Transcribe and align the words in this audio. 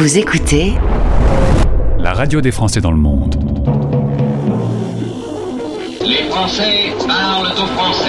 Vous 0.00 0.16
écoutez 0.16 0.72
la 1.98 2.14
radio 2.14 2.40
des 2.40 2.52
Français 2.52 2.80
dans 2.80 2.90
le 2.90 2.96
monde. 2.96 3.36
Les 6.00 6.26
Français 6.30 6.94
parlent 7.06 7.52
au 7.52 7.66
français. 7.66 8.08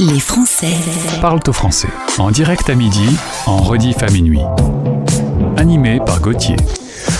Les 0.00 0.20
Français 0.20 0.74
Parlent 1.22 1.40
au 1.46 1.52
français. 1.54 1.88
En 2.18 2.30
direct 2.30 2.68
à 2.68 2.74
midi, 2.74 3.16
en 3.46 3.56
rediff 3.56 4.02
à 4.02 4.10
minuit. 4.10 4.42
Animé 5.56 5.98
par 6.04 6.20
Gauthier. 6.20 6.56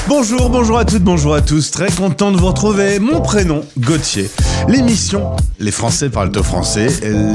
Bonjour, 0.06 0.50
bonjour 0.50 0.76
à 0.76 0.84
toutes, 0.84 1.02
bonjour 1.02 1.32
à 1.32 1.40
tous. 1.40 1.70
Très 1.70 1.90
content 1.90 2.30
de 2.30 2.36
vous 2.36 2.48
retrouver. 2.48 2.98
Mon 2.98 3.22
prénom, 3.22 3.62
Gauthier. 3.78 4.28
L'émission 4.66 5.36
Les 5.60 5.70
Français 5.70 6.10
parlent 6.10 6.32
au 6.36 6.42
français, 6.42 6.88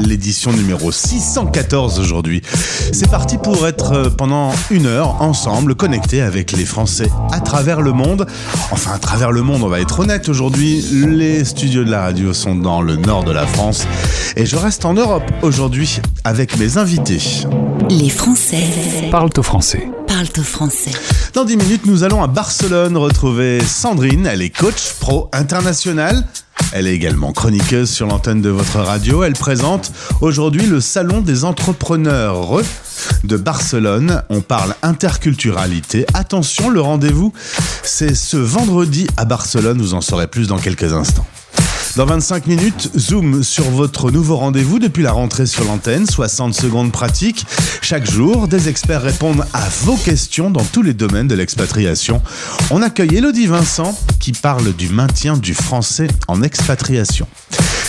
l'édition 0.04 0.52
numéro 0.52 0.92
614 0.92 1.98
aujourd'hui. 1.98 2.42
C'est 2.92 3.10
parti 3.10 3.38
pour 3.38 3.66
être 3.66 3.92
euh, 3.92 4.10
pendant 4.10 4.52
une 4.70 4.86
heure 4.86 5.22
ensemble 5.22 5.74
connectés 5.74 6.20
avec 6.20 6.52
les 6.52 6.64
Français 6.64 7.10
à 7.32 7.40
travers 7.40 7.80
le 7.80 7.92
monde. 7.92 8.26
Enfin, 8.70 8.92
à 8.92 8.98
travers 8.98 9.32
le 9.32 9.42
monde, 9.42 9.62
on 9.62 9.68
va 9.68 9.80
être 9.80 10.00
honnête 10.00 10.28
aujourd'hui. 10.28 10.80
Les 10.92 11.44
studios 11.44 11.84
de 11.84 11.90
la 11.90 12.02
radio 12.02 12.32
sont 12.32 12.54
dans 12.54 12.82
le 12.82 12.96
nord 12.96 13.24
de 13.24 13.32
la 13.32 13.46
France 13.46 13.86
et 14.36 14.46
je 14.46 14.56
reste 14.56 14.84
en 14.84 14.94
Europe 14.94 15.30
aujourd'hui 15.42 16.00
avec 16.24 16.58
mes 16.58 16.78
invités. 16.78 17.20
Les 17.90 18.10
Français 18.10 18.62
Parlent 19.10 19.30
au 19.36 19.42
français. 19.42 19.88
Dans 21.32 21.44
10 21.44 21.56
minutes, 21.56 21.86
nous 21.86 22.04
allons 22.04 22.22
à 22.22 22.28
Barcelone 22.28 22.96
retrouver 22.96 23.60
Sandrine. 23.64 24.26
Elle 24.26 24.42
est 24.42 24.50
coach 24.50 24.92
pro 25.00 25.28
international. 25.32 26.24
Elle 26.72 26.86
est 26.86 26.94
également 26.94 27.32
chroniqueuse 27.32 27.90
sur 27.90 28.06
l'antenne 28.06 28.40
de 28.40 28.48
votre 28.48 28.78
radio. 28.78 29.24
Elle 29.24 29.32
présente 29.32 29.90
aujourd'hui 30.20 30.66
le 30.66 30.80
Salon 30.80 31.20
des 31.20 31.44
entrepreneurs 31.44 32.62
de 33.24 33.36
Barcelone. 33.36 34.22
On 34.28 34.40
parle 34.40 34.76
interculturalité. 34.82 36.06
Attention, 36.14 36.70
le 36.70 36.80
rendez-vous, 36.80 37.32
c'est 37.82 38.14
ce 38.14 38.36
vendredi 38.36 39.08
à 39.16 39.24
Barcelone. 39.24 39.78
Vous 39.78 39.94
en 39.94 40.00
saurez 40.00 40.28
plus 40.28 40.46
dans 40.46 40.58
quelques 40.58 40.92
instants. 40.92 41.26
Dans 41.96 42.06
25 42.06 42.48
minutes, 42.48 42.90
zoom 42.98 43.44
sur 43.44 43.70
votre 43.70 44.10
nouveau 44.10 44.36
rendez-vous 44.36 44.80
depuis 44.80 45.04
la 45.04 45.12
rentrée 45.12 45.46
sur 45.46 45.62
l'antenne, 45.64 46.06
60 46.06 46.52
secondes 46.52 46.90
pratiques. 46.90 47.46
Chaque 47.82 48.10
jour, 48.10 48.48
des 48.48 48.68
experts 48.68 49.02
répondent 49.02 49.46
à 49.52 49.68
vos 49.82 49.96
questions 49.96 50.50
dans 50.50 50.64
tous 50.64 50.82
les 50.82 50.92
domaines 50.92 51.28
de 51.28 51.36
l'expatriation. 51.36 52.20
On 52.72 52.82
accueille 52.82 53.14
Elodie 53.14 53.46
Vincent 53.46 53.96
qui 54.18 54.32
parle 54.32 54.74
du 54.74 54.88
maintien 54.88 55.36
du 55.36 55.54
français 55.54 56.08
en 56.26 56.42
expatriation. 56.42 57.28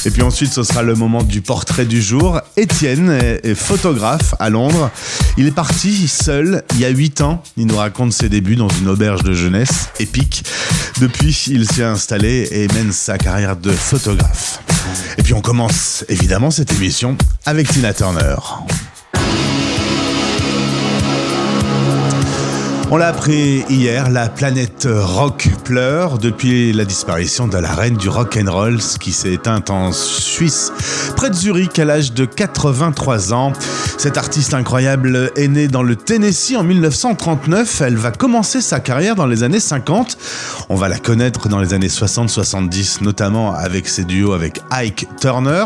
Et 0.06 0.12
puis 0.12 0.22
ensuite, 0.22 0.54
ce 0.54 0.62
sera 0.62 0.84
le 0.84 0.94
moment 0.94 1.24
du 1.24 1.42
portrait 1.42 1.86
du 1.86 2.00
jour. 2.00 2.40
Étienne 2.58 3.10
est 3.10 3.56
photographe 3.56 4.36
à 4.38 4.52
Londres. 4.52 4.92
Il 5.36 5.48
est 5.48 5.52
parti 5.52 6.08
seul 6.08 6.64
il 6.76 6.82
y 6.82 6.86
a 6.86 6.90
8 6.90 7.22
ans. 7.22 7.42
Il 7.58 7.66
nous 7.66 7.78
raconte 7.78 8.14
ses 8.14 8.30
débuts 8.30 8.56
dans 8.56 8.70
une 8.70 8.88
auberge 8.88 9.24
de 9.24 9.34
jeunesse 9.34 9.90
épique. 10.00 10.44
Depuis, 11.02 11.46
il 11.48 11.68
s'est 11.68 11.84
installé 11.84 12.48
et 12.52 12.68
mène 12.76 12.92
sa 12.92 13.18
carrière 13.18 13.58
de 13.58 13.72
photographe. 13.72 13.95
Et 15.18 15.24
puis 15.24 15.34
on 15.34 15.42
commence 15.42 16.04
évidemment 16.10 16.52
cette 16.52 16.72
émission 16.74 17.18
avec 17.46 17.70
Tina 17.70 17.94
Turner. 17.94 18.36
On 22.96 22.98
l'a 22.98 23.10
appris 23.10 23.66
hier, 23.70 24.10
la 24.10 24.30
planète 24.30 24.88
rock 24.90 25.50
pleure 25.66 26.18
depuis 26.18 26.72
la 26.72 26.86
disparition 26.86 27.46
de 27.46 27.58
la 27.58 27.74
reine 27.74 27.98
du 27.98 28.08
rock 28.08 28.40
and 28.42 28.50
roll 28.50 28.78
qui 29.02 29.12
s'est 29.12 29.34
éteinte 29.34 29.70
en 29.70 29.92
Suisse, 29.92 30.72
près 31.18 31.30
de 31.30 31.36
Zurich 31.36 31.78
à 31.78 31.84
l'âge 31.84 32.14
de 32.14 32.24
83 32.24 33.34
ans. 33.34 33.52
Cette 33.98 34.18
artiste 34.18 34.54
incroyable 34.54 35.30
est 35.36 35.50
née 35.50 35.68
dans 35.68 35.84
le 35.84 35.98
Tennessee 35.98 36.56
en 36.56 36.64
1939. 36.64 37.82
Elle 37.82 37.98
va 37.98 38.12
commencer 38.12 38.62
sa 38.62 38.80
carrière 38.80 39.16
dans 39.16 39.28
les 39.28 39.44
années 39.44 39.60
50. 39.60 40.18
On 40.70 40.78
va 40.78 40.88
la 40.88 40.98
connaître 40.98 41.50
dans 41.50 41.60
les 41.60 41.74
années 41.74 41.90
60-70, 41.90 43.04
notamment 43.04 43.54
avec 43.54 43.90
ses 43.90 44.06
duos 44.06 44.32
avec 44.32 44.62
Ike 44.72 45.10
Turner. 45.20 45.66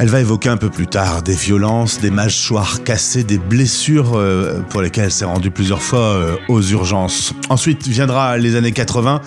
Elle 0.00 0.10
va 0.10 0.20
évoquer 0.20 0.48
un 0.48 0.56
peu 0.56 0.70
plus 0.70 0.86
tard 0.86 1.22
des 1.22 1.34
violences, 1.34 1.98
des 1.98 2.12
mâchoires 2.12 2.84
cassées, 2.84 3.24
des 3.24 3.38
blessures 3.38 4.12
euh, 4.14 4.60
pour 4.68 4.80
lesquelles 4.80 5.06
elle 5.06 5.10
s'est 5.10 5.24
rendue 5.24 5.50
plusieurs 5.50 5.82
fois 5.82 5.98
euh, 5.98 6.36
aux 6.46 6.62
urgences. 6.62 7.34
Ensuite 7.48 7.88
viendra 7.88 8.38
les 8.38 8.54
années 8.54 8.70
80 8.70 9.20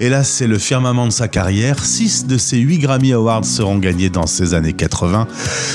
et 0.00 0.10
là 0.10 0.24
c'est 0.24 0.46
le 0.46 0.58
firmament 0.58 1.06
de 1.06 1.12
sa 1.12 1.28
carrière. 1.28 1.82
Six 1.82 2.26
de 2.26 2.36
ses 2.36 2.58
huit 2.58 2.78
Grammy 2.78 3.14
Awards 3.14 3.46
seront 3.46 3.78
gagnés 3.78 4.10
dans 4.10 4.26
ces 4.26 4.52
années 4.52 4.74
80. 4.74 5.28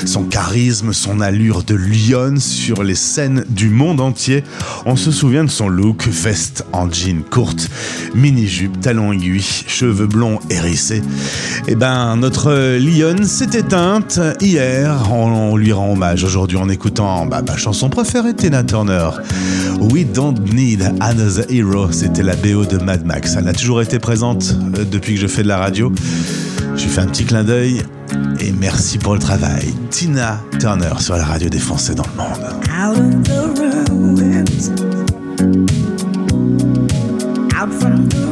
Son 0.06 0.25
charisme, 0.25 0.94
son 0.94 1.19
allure 1.19 1.63
de 1.63 1.74
lionne 1.74 2.40
sur 2.40 2.84
les 2.84 2.94
scènes 2.94 3.46
du 3.50 3.69
monde 3.69 4.02
entier. 4.02 4.44
On 4.86 4.96
se 4.96 5.12
souvient 5.12 5.46
de 5.46 5.50
son 5.50 5.68
look, 5.68 6.08
veste 6.08 6.63
en 6.74 6.92
jean 6.92 7.24
courte, 7.24 7.72
mini-jupe, 8.13 8.80
talons 8.81 9.13
aiguilles, 9.13 9.42
cheveux 9.42 10.06
blonds 10.06 10.40
hérissés. 10.52 11.02
Eh 11.68 11.74
ben 11.74 12.18
notre 12.18 12.78
lionne 12.78 13.25
s'est 13.25 13.58
éteinte 13.58 14.19
hier, 14.44 15.09
on, 15.12 15.56
lui 15.56 15.72
rend 15.72 15.92
hommage 15.94 16.24
aujourd'hui 16.24 16.58
en 16.58 16.70
écoutant 16.70 17.26
bah, 17.26 17.42
ma 17.46 17.56
chanson 17.56 17.90
préférée, 17.90 18.34
Tina 18.34 18.64
Turner. 18.64 19.09
We 19.80 20.06
Don't 20.06 20.36
Need 20.54 20.96
Another 21.00 21.46
Hero, 21.50 21.92
c'était 21.92 22.24
la 22.24 22.36
BO 22.36 22.66
de 22.66 22.78
Mad 22.78 23.06
Max. 23.06 23.36
Elle 23.38 23.48
a 23.48 23.54
toujours 23.54 23.81
été 23.81 24.00
présente 24.00 24.56
euh, 24.78 24.86
depuis 24.90 25.16
que 25.16 25.22
je 25.22 25.28
fais 25.28 25.44
de 25.44 25.48
la 25.48 25.58
radio. 25.58 25.92
Je 26.76 26.84
lui 26.84 26.90
fais 26.90 27.02
un 27.02 27.08
petit 27.08 27.26
clin 27.26 27.44
d'œil 27.44 27.84
et 28.40 28.52
merci 28.52 28.98
pour 28.98 29.14
le 29.14 29.20
travail. 29.20 29.74
Tina 29.90 30.42
Turner 30.60 30.94
sur 31.00 31.16
la 31.16 31.25
radio 31.25 31.50
des 31.50 31.60
Français 31.60 31.96
dans 31.96 32.06
le 32.06 32.18
monde. 32.18 32.44
Out 37.56 37.72
from 37.80 38.23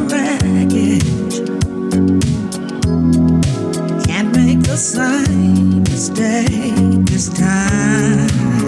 the 4.71 4.77
same 4.77 5.83
mistake 5.83 7.05
this 7.05 7.27
time. 7.27 8.60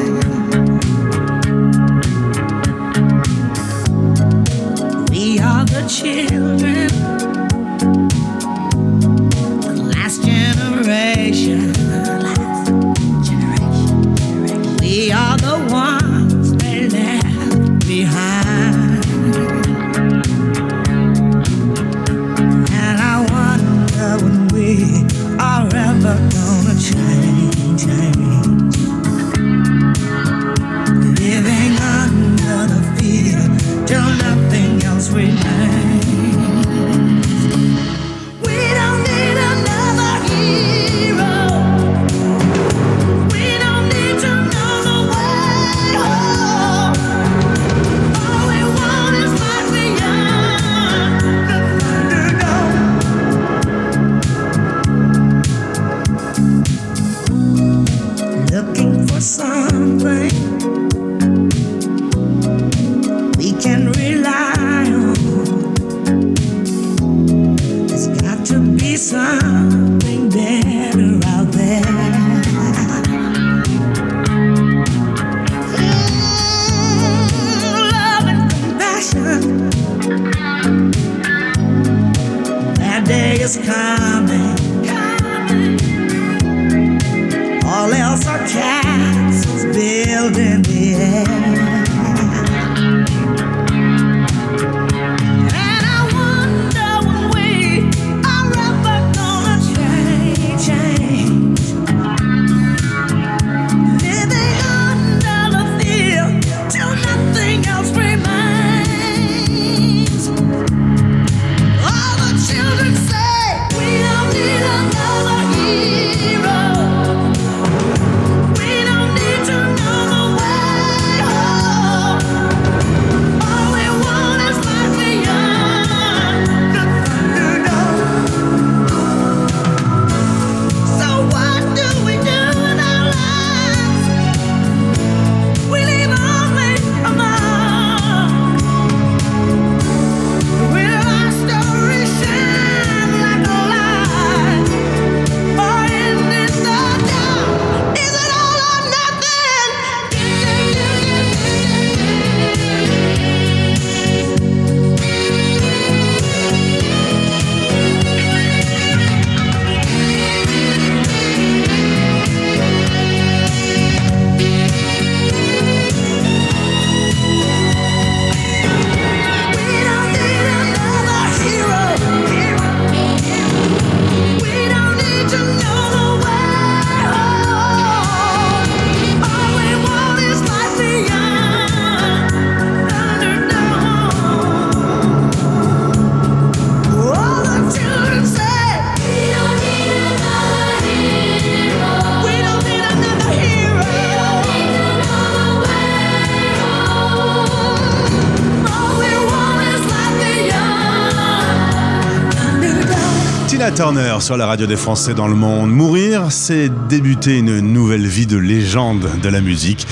Sur 204.19 204.35
la 204.35 204.45
radio 204.45 204.67
des 204.67 204.75
Français 204.75 205.13
dans 205.13 205.27
le 205.27 205.35
monde. 205.35 205.71
Mourir, 205.71 206.25
c'est 206.31 206.69
débuter 206.89 207.37
une 207.37 207.61
nouvelle 207.61 208.05
vie 208.05 208.27
de 208.27 208.35
légende 208.35 209.09
de 209.21 209.29
la 209.29 209.39
musique. 209.39 209.87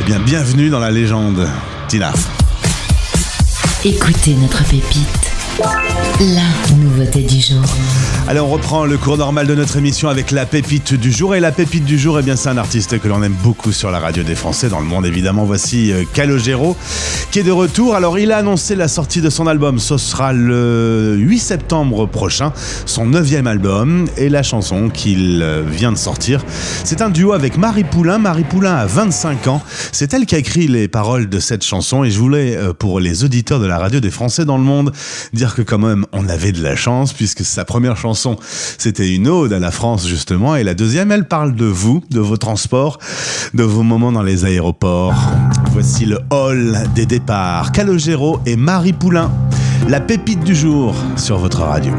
Eh 0.00 0.04
bien, 0.04 0.18
bienvenue 0.18 0.70
dans 0.70 0.80
la 0.80 0.90
légende. 0.90 1.48
Tina. 1.86 2.12
Écoutez 3.84 4.34
notre 4.34 4.64
pépite. 4.64 5.85
La 6.20 6.74
nouveauté 6.76 7.22
du 7.22 7.40
jour. 7.40 7.62
Allez, 8.28 8.40
on 8.40 8.48
reprend 8.48 8.86
le 8.86 8.98
cours 8.98 9.18
normal 9.18 9.46
de 9.46 9.54
notre 9.54 9.76
émission 9.76 10.08
avec 10.08 10.32
la 10.32 10.46
pépite 10.46 10.94
du 10.94 11.12
jour. 11.12 11.36
Et 11.36 11.40
la 11.40 11.52
pépite 11.52 11.84
du 11.84 11.96
jour, 11.96 12.18
eh 12.18 12.22
bien, 12.22 12.34
c'est 12.34 12.48
un 12.48 12.56
artiste 12.56 12.98
que 12.98 13.06
l'on 13.06 13.22
aime 13.22 13.36
beaucoup 13.44 13.70
sur 13.70 13.92
la 13.92 14.00
radio 14.00 14.24
des 14.24 14.34
Français 14.34 14.68
dans 14.68 14.80
le 14.80 14.86
monde, 14.86 15.06
évidemment. 15.06 15.44
Voici 15.44 15.92
euh, 15.92 16.02
Calogero 16.12 16.76
qui 17.30 17.38
est 17.38 17.44
de 17.44 17.52
retour. 17.52 17.94
Alors, 17.94 18.18
il 18.18 18.32
a 18.32 18.38
annoncé 18.38 18.74
la 18.74 18.88
sortie 18.88 19.20
de 19.20 19.30
son 19.30 19.46
album. 19.46 19.78
Ce 19.78 19.96
sera 19.96 20.32
le 20.32 21.14
8 21.18 21.38
septembre 21.38 22.06
prochain, 22.06 22.52
son 22.84 23.06
neuvième 23.06 23.46
album. 23.46 24.06
Et 24.16 24.28
la 24.28 24.42
chanson 24.42 24.88
qu'il 24.88 25.42
euh, 25.42 25.62
vient 25.64 25.92
de 25.92 25.98
sortir, 25.98 26.44
c'est 26.82 27.02
un 27.02 27.10
duo 27.10 27.32
avec 27.32 27.58
Marie 27.58 27.84
Poulain. 27.84 28.18
Marie 28.18 28.44
Poulain 28.44 28.74
a 28.74 28.86
25 28.86 29.46
ans. 29.46 29.62
C'est 29.92 30.14
elle 30.14 30.26
qui 30.26 30.34
a 30.34 30.38
écrit 30.38 30.66
les 30.66 30.88
paroles 30.88 31.28
de 31.28 31.38
cette 31.38 31.62
chanson. 31.62 32.02
Et 32.02 32.10
je 32.10 32.18
voulais, 32.18 32.56
euh, 32.56 32.72
pour 32.72 32.98
les 32.98 33.22
auditeurs 33.22 33.60
de 33.60 33.66
la 33.66 33.78
radio 33.78 34.00
des 34.00 34.10
Français 34.10 34.44
dans 34.44 34.58
le 34.58 34.64
monde, 34.64 34.92
dire 35.32 35.54
que 35.54 35.62
quand 35.62 35.78
on 36.12 36.28
avait 36.28 36.52
de 36.52 36.62
la 36.62 36.76
chance 36.76 37.12
puisque 37.12 37.44
sa 37.44 37.64
première 37.64 37.96
chanson, 37.96 38.36
c'était 38.78 39.14
une 39.14 39.28
ode 39.28 39.52
à 39.52 39.58
la 39.58 39.70
France 39.70 40.06
justement. 40.06 40.56
Et 40.56 40.64
la 40.64 40.74
deuxième, 40.74 41.12
elle 41.12 41.28
parle 41.28 41.54
de 41.54 41.66
vous, 41.66 42.02
de 42.10 42.20
vos 42.20 42.36
transports, 42.36 42.98
de 43.54 43.62
vos 43.62 43.82
moments 43.82 44.12
dans 44.12 44.22
les 44.22 44.44
aéroports. 44.44 45.14
Voici 45.72 46.06
le 46.06 46.18
hall 46.30 46.88
des 46.94 47.06
départs. 47.06 47.72
Calogero 47.72 48.40
et 48.46 48.56
Marie 48.56 48.92
Poulain. 48.92 49.30
La 49.88 50.00
pépite 50.00 50.42
du 50.42 50.54
jour 50.54 50.94
sur 51.16 51.38
votre 51.38 51.60
radio. 51.60 51.92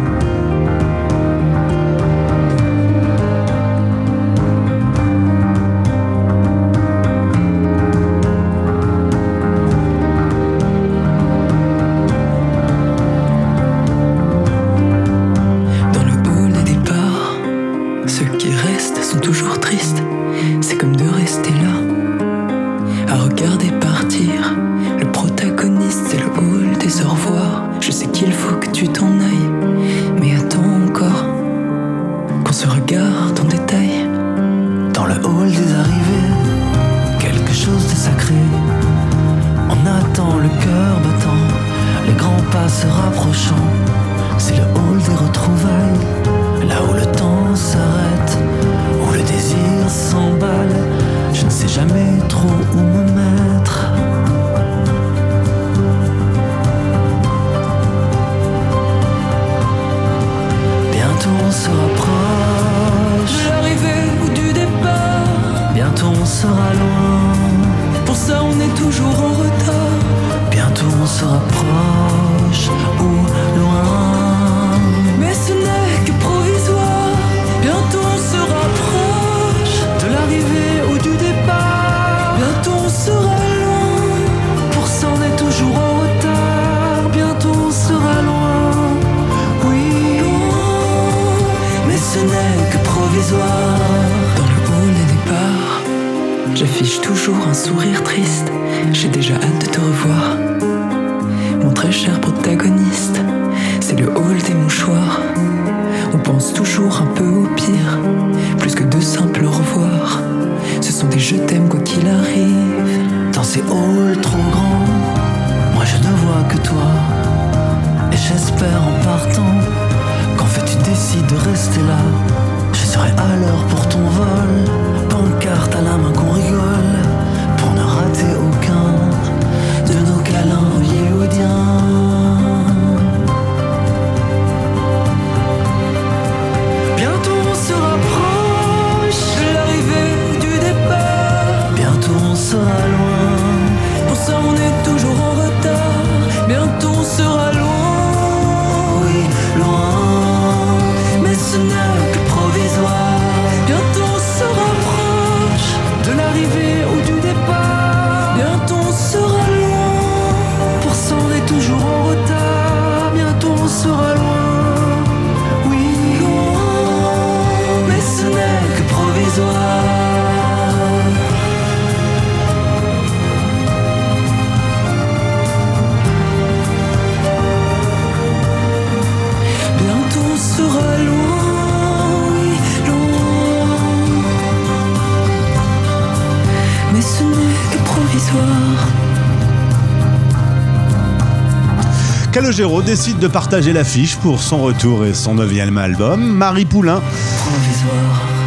Calogero 192.57 192.81
décide 192.81 193.19
de 193.19 193.27
partager 193.27 193.71
l'affiche 193.71 194.15
pour 194.15 194.39
son 194.39 194.63
retour 194.63 195.05
et 195.05 195.13
son 195.13 195.35
neuvième 195.35 195.77
album. 195.77 196.25
Marie 196.25 196.65
Poulain 196.65 197.03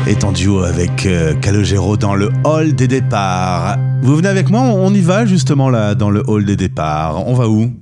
est 0.09 0.25
en 0.25 0.33
duo 0.33 0.65
avec 0.65 1.07
euh, 1.07 1.35
Calogero 1.35 1.97
dans 1.97 2.17
le 2.17 2.29
hall 2.43 2.75
des 2.75 2.89
départs. 2.89 3.77
Vous 4.03 4.17
venez 4.17 4.27
avec 4.27 4.51
moi 4.51 4.63
On 4.63 4.93
y 4.93 5.01
va 5.01 5.27
justement 5.27 5.71
là, 5.71 5.95
dans 5.95 6.11
le 6.11 6.25
hall 6.27 6.45
des 6.45 6.57
départs. 6.57 7.25
On 7.25 7.35
va 7.35 7.49
où? 7.49 7.73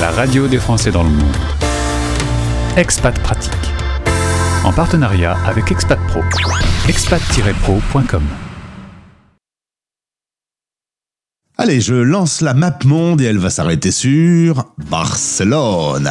La 0.00 0.10
radio 0.10 0.48
des 0.48 0.58
Français 0.58 0.90
dans 0.90 1.04
le 1.04 1.10
monde. 1.10 1.36
Expat 2.76 3.16
Pratique. 3.20 3.52
En 4.64 4.72
partenariat 4.72 5.36
avec 5.46 5.70
Expat 5.70 6.00
Pro. 6.08 6.20
expat-pro.com. 6.88 8.22
Allez, 11.68 11.82
je 11.82 11.92
lance 11.92 12.40
la 12.40 12.54
map 12.54 12.78
monde 12.86 13.20
et 13.20 13.24
elle 13.24 13.36
va 13.36 13.50
s'arrêter 13.50 13.90
sur 13.90 14.64
Barcelone. 14.90 16.10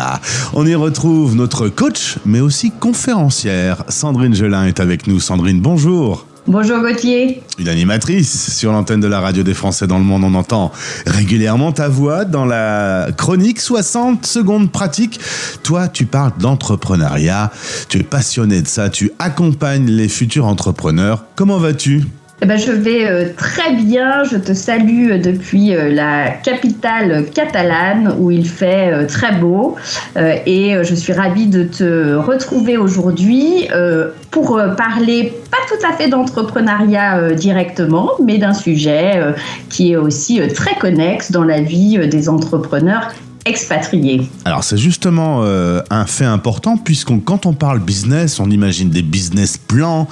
On 0.54 0.68
y 0.68 0.76
retrouve 0.76 1.36
notre 1.36 1.68
coach, 1.68 2.20
mais 2.28 2.42
aussi 2.42 2.70
conférencière. 2.70 3.84
Sandrine 3.88 4.36
Gelin 4.36 4.68
est 4.68 4.80
avec 4.80 5.08
nous. 5.08 5.20
Sandrine, 5.20 5.60
bonjour. 5.60 6.28
Bonjour 6.46 6.78
Gauthier. 6.82 7.42
Une 7.58 7.70
animatrice 7.70 8.56
sur 8.56 8.72
l'antenne 8.72 9.00
de 9.00 9.08
la 9.08 9.20
radio 9.20 9.42
des 9.42 9.56
Français 9.56 9.88
dans 9.88 9.98
le 9.98 10.04
monde. 10.04 10.24
On 10.26 10.36
entend 10.36 10.72
régulièrement 11.08 11.72
ta 11.72 11.88
voix 11.88 12.24
dans 12.24 12.46
la 12.46 13.08
chronique 13.18 13.60
60 13.60 14.28
secondes 14.28 14.72
pratiques. 14.72 15.20
Toi, 15.64 15.88
tu 15.88 16.06
parles 16.06 16.34
d'entrepreneuriat. 16.40 17.52
Tu 17.90 17.98
es 17.98 18.04
passionné 18.04 18.62
de 18.62 18.68
ça. 18.68 18.90
Tu 18.90 19.12
accompagnes 19.18 19.88
les 19.88 20.08
futurs 20.08 20.46
entrepreneurs. 20.46 21.26
Comment 21.36 21.58
vas-tu? 21.58 22.04
Eh 22.40 22.46
ben, 22.46 22.58
je 22.58 22.72
vais 22.72 23.08
euh, 23.08 23.30
très 23.36 23.74
bien. 23.74 24.24
Je 24.24 24.38
te 24.38 24.54
salue 24.54 25.10
euh, 25.10 25.18
depuis 25.18 25.74
euh, 25.74 25.90
la 25.90 26.30
capitale 26.30 27.26
catalane 27.34 28.16
où 28.20 28.30
il 28.30 28.48
fait 28.48 29.08
très 29.08 29.34
beau. 29.34 29.76
Et 30.16 30.76
je 30.84 30.96
suis 30.96 31.14
ravie 31.14 31.48
de 31.48 31.64
te 31.64 32.16
retrouver 32.16 32.78
aujourd'hui 32.78 33.68
pour 34.32 34.60
parler 34.76 35.34
pas 35.52 35.58
tout 35.68 35.88
à 35.88 35.94
fait 35.94 36.10
d'entrepreneuriat 36.10 37.34
directement, 37.34 38.12
mais 38.24 38.38
d'un 38.38 38.54
sujet 38.54 39.22
qui 39.70 39.92
est 39.92 39.96
aussi 39.96 40.42
très 40.54 40.76
connexe 40.76 41.32
dans 41.32 41.44
la 41.44 41.62
vie 41.62 42.08
des 42.08 42.30
entrepreneurs 42.30 43.12
Alors 44.46 44.64
c'est 44.64 44.78
justement 44.78 45.42
euh, 45.44 45.82
un 45.90 46.06
fait 46.06 46.26
important 46.26 46.78
puisqu'on 46.78 47.20
quand 47.20 47.46
on 47.46 47.54
parle 47.54 47.80
business, 47.80 48.40
on 48.40 48.50
imagine 48.50 48.90
des 48.90 49.02
business 49.02 49.58
plans, 49.58 50.08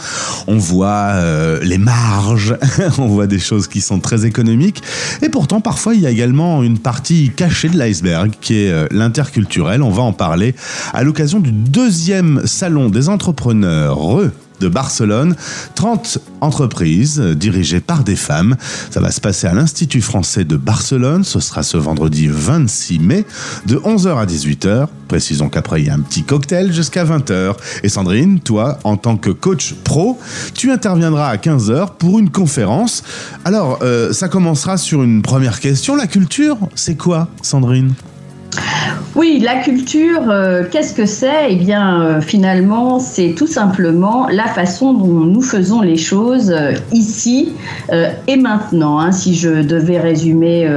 on 0.48 0.58
voit 0.58 1.12
euh, 1.16 1.60
les 1.62 1.78
marges, 1.78 2.58
on 2.98 3.08
voit 3.08 3.28
des 3.28 3.40
choses 3.40 3.68
qui 3.68 3.82
sont 3.82 4.00
très 4.00 4.26
économiques 4.26 4.82
et 5.22 5.30
pourtant 5.30 5.62
parfois 5.62 5.96
il 5.96 6.02
y 6.02 6.08
a 6.08 6.12
également 6.12 6.64
une 6.64 6.80
partie 6.80 7.32
cachée 7.36 7.70
de 7.70 7.78
l'iceberg 7.78 8.32
qui 8.42 8.64
est 8.64 8.72
euh, 8.72 8.88
l'interculturel. 8.92 9.84
On 9.84 9.92
va 9.92 10.04
en 10.04 10.14
parler 10.14 10.56
à 10.94 11.04
l'occasion 11.04 11.40
du 11.40 11.52
deuxième 11.52 12.42
salon 12.46 12.90
des 12.90 13.10
entrepreneurs. 13.10 14.00
De 14.60 14.68
Barcelone, 14.68 15.36
30 15.76 16.20
entreprises 16.42 17.20
dirigées 17.20 17.80
par 17.80 18.04
des 18.04 18.16
femmes. 18.16 18.56
Ça 18.90 19.00
va 19.00 19.12
se 19.12 19.22
passer 19.22 19.48
à 19.48 19.54
l'Institut 19.54 20.02
français 20.02 20.44
de 20.44 20.58
Barcelone. 20.58 21.24
Ce 21.24 21.40
sera 21.40 21.64
ce 21.64 21.78
vendredi 21.78 22.28
26 22.28 23.00
mai 23.00 23.26
de 23.66 23.78
11h 23.78 24.18
à 24.18 24.26
18h. 24.26 24.88
Précisons 25.08 25.50
qu'après, 25.50 25.82
il 25.82 25.88
y 25.88 25.90
a 25.90 25.94
un 25.94 26.00
petit 26.00 26.24
cocktail 26.24 26.74
jusqu'à 26.74 27.06
20h. 27.06 27.56
Et 27.84 27.90
Sandrine, 27.90 28.40
toi, 28.40 28.80
en 28.84 28.98
tant 28.98 29.18
que 29.18 29.30
coach 29.30 29.76
pro, 29.84 30.20
tu 30.54 30.72
interviendras 30.72 31.30
à 31.30 31.36
15h 31.38 31.98
pour 31.98 32.20
une 32.20 32.30
conférence. 32.30 33.04
Alors, 33.44 33.80
euh, 33.82 34.14
ça 34.14 34.30
commencera 34.30 34.78
sur 34.78 35.04
une 35.04 35.22
première 35.22 35.60
question. 35.60 35.96
La 35.96 36.08
culture, 36.08 36.58
c'est 36.76 36.96
quoi, 36.96 37.28
Sandrine? 37.42 37.94
Oui, 39.16 39.40
la 39.42 39.56
culture, 39.62 40.30
euh, 40.30 40.64
qu'est-ce 40.70 40.94
que 40.94 41.06
c'est? 41.06 41.48
Eh 41.52 41.56
bien, 41.56 42.02
euh, 42.02 42.22
finalement, 42.22 43.00
c'est 43.00 43.34
tout 43.34 43.48
simplement 43.48 44.28
la 44.28 44.48
façon 44.48 44.94
dont 44.94 45.22
nous 45.22 45.42
faisons 45.42 45.80
les 45.80 45.96
choses 45.96 46.52
euh, 46.52 46.74
ici 46.92 47.54
et 48.28 48.36
maintenant, 48.36 49.00
hein, 49.00 49.14
si 49.14 49.36
je 49.36 49.62
devais 49.62 50.00
résumer 50.00 50.68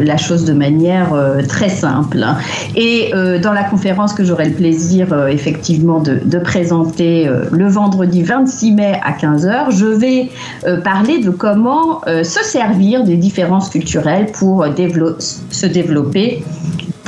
la 0.00 0.16
chose 0.16 0.44
de 0.44 0.52
manière 0.52 1.14
très 1.48 1.68
simple. 1.68 2.22
hein. 2.22 2.36
Et 2.74 3.12
dans 3.42 3.52
la 3.52 3.62
conférence 3.62 4.12
que 4.12 4.24
j'aurai 4.24 4.46
le 4.46 4.54
plaisir 4.54 5.28
effectivement 5.28 6.00
de, 6.00 6.38
présenter 6.38 7.28
le 7.52 7.68
vendredi 7.68 8.22
26 8.22 8.72
mai 8.72 9.00
à 9.04 9.12
15h, 9.12 9.76
je 9.76 9.86
vais 9.86 10.30
parler 10.82 11.20
de 11.20 11.30
comment 11.30 12.00
se 12.06 12.44
servir 12.44 13.04
des 13.04 13.16
différences 13.16 13.70
culturelles 13.70 14.26
pour 14.32 14.66
se 15.50 15.66
développer 15.66 16.42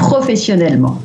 professionnellement. 0.00 1.00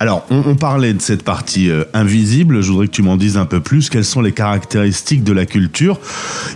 Alors, 0.00 0.24
on, 0.30 0.42
on 0.46 0.54
parlait 0.54 0.92
de 0.92 1.02
cette 1.02 1.24
partie 1.24 1.70
euh, 1.70 1.84
invisible. 1.92 2.60
Je 2.60 2.70
voudrais 2.70 2.86
que 2.86 2.92
tu 2.92 3.02
m'en 3.02 3.16
dises 3.16 3.36
un 3.36 3.46
peu 3.46 3.60
plus. 3.60 3.90
Quelles 3.90 4.04
sont 4.04 4.20
les 4.20 4.30
caractéristiques 4.32 5.24
de 5.24 5.32
la 5.32 5.44
culture? 5.44 5.98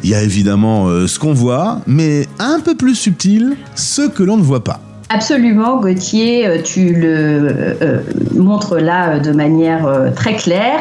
Il 0.04 0.11
y 0.11 0.14
a 0.14 0.22
évidemment 0.22 0.87
euh, 0.87 1.08
ce 1.08 1.18
qu'on 1.18 1.32
voit, 1.32 1.80
mais 1.88 2.26
un 2.38 2.61
peu 2.61 2.76
plus 2.76 2.94
subtil, 2.94 3.56
ce 3.75 4.02
que 4.08 4.22
l'on 4.22 4.37
ne 4.37 4.42
voit 4.42 4.62
pas. 4.62 4.80
Absolument, 5.08 5.80
Gauthier, 5.80 6.46
euh, 6.46 6.62
tu 6.62 6.94
le 6.94 7.76
euh, 7.82 8.00
montres 8.37 8.76
là 8.76 9.18
de 9.18 9.32
manière 9.32 10.12
très 10.14 10.37
claire. 10.37 10.80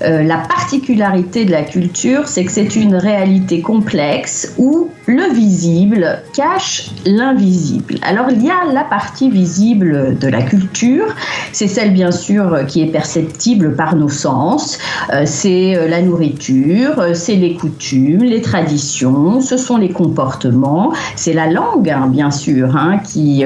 La 0.00 0.38
particularité 0.38 1.44
de 1.44 1.50
la 1.50 1.62
culture, 1.62 2.26
c'est 2.26 2.44
que 2.44 2.52
c'est 2.52 2.76
une 2.76 2.94
réalité 2.94 3.60
complexe 3.60 4.54
où 4.56 4.88
le 5.08 5.32
visible 5.34 6.20
cache 6.34 6.90
l'invisible. 7.04 7.94
Alors 8.02 8.30
il 8.30 8.44
y 8.44 8.50
a 8.50 8.72
la 8.72 8.84
partie 8.84 9.30
visible 9.30 10.16
de 10.18 10.28
la 10.28 10.42
culture, 10.42 11.06
c'est 11.52 11.66
celle 11.66 11.92
bien 11.92 12.12
sûr 12.12 12.66
qui 12.68 12.82
est 12.82 12.92
perceptible 12.92 13.74
par 13.74 13.96
nos 13.96 14.08
sens, 14.08 14.78
Euh, 15.12 15.22
c'est 15.24 15.76
euh, 15.76 15.88
la 15.88 16.02
nourriture, 16.02 16.98
euh, 16.98 17.14
c'est 17.14 17.36
les 17.36 17.54
coutumes, 17.54 18.22
les 18.22 18.42
traditions, 18.42 19.40
ce 19.40 19.56
sont 19.56 19.76
les 19.76 19.90
comportements, 19.90 20.92
c'est 21.16 21.32
la 21.32 21.48
langue 21.48 21.88
hein, 21.88 22.08
bien 22.08 22.30
sûr, 22.30 22.76
hein, 22.76 22.98
qui 22.98 23.44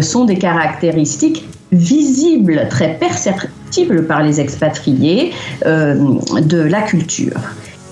sont 0.00 0.24
des 0.24 0.38
caractéristiques 0.38 1.44
visibles, 1.72 2.66
très 2.70 2.94
perceptibles 2.94 4.06
par 4.06 4.22
les 4.22 4.40
expatriés 4.40 5.32
de 5.64 6.60
la 6.60 6.82
culture. 6.82 7.40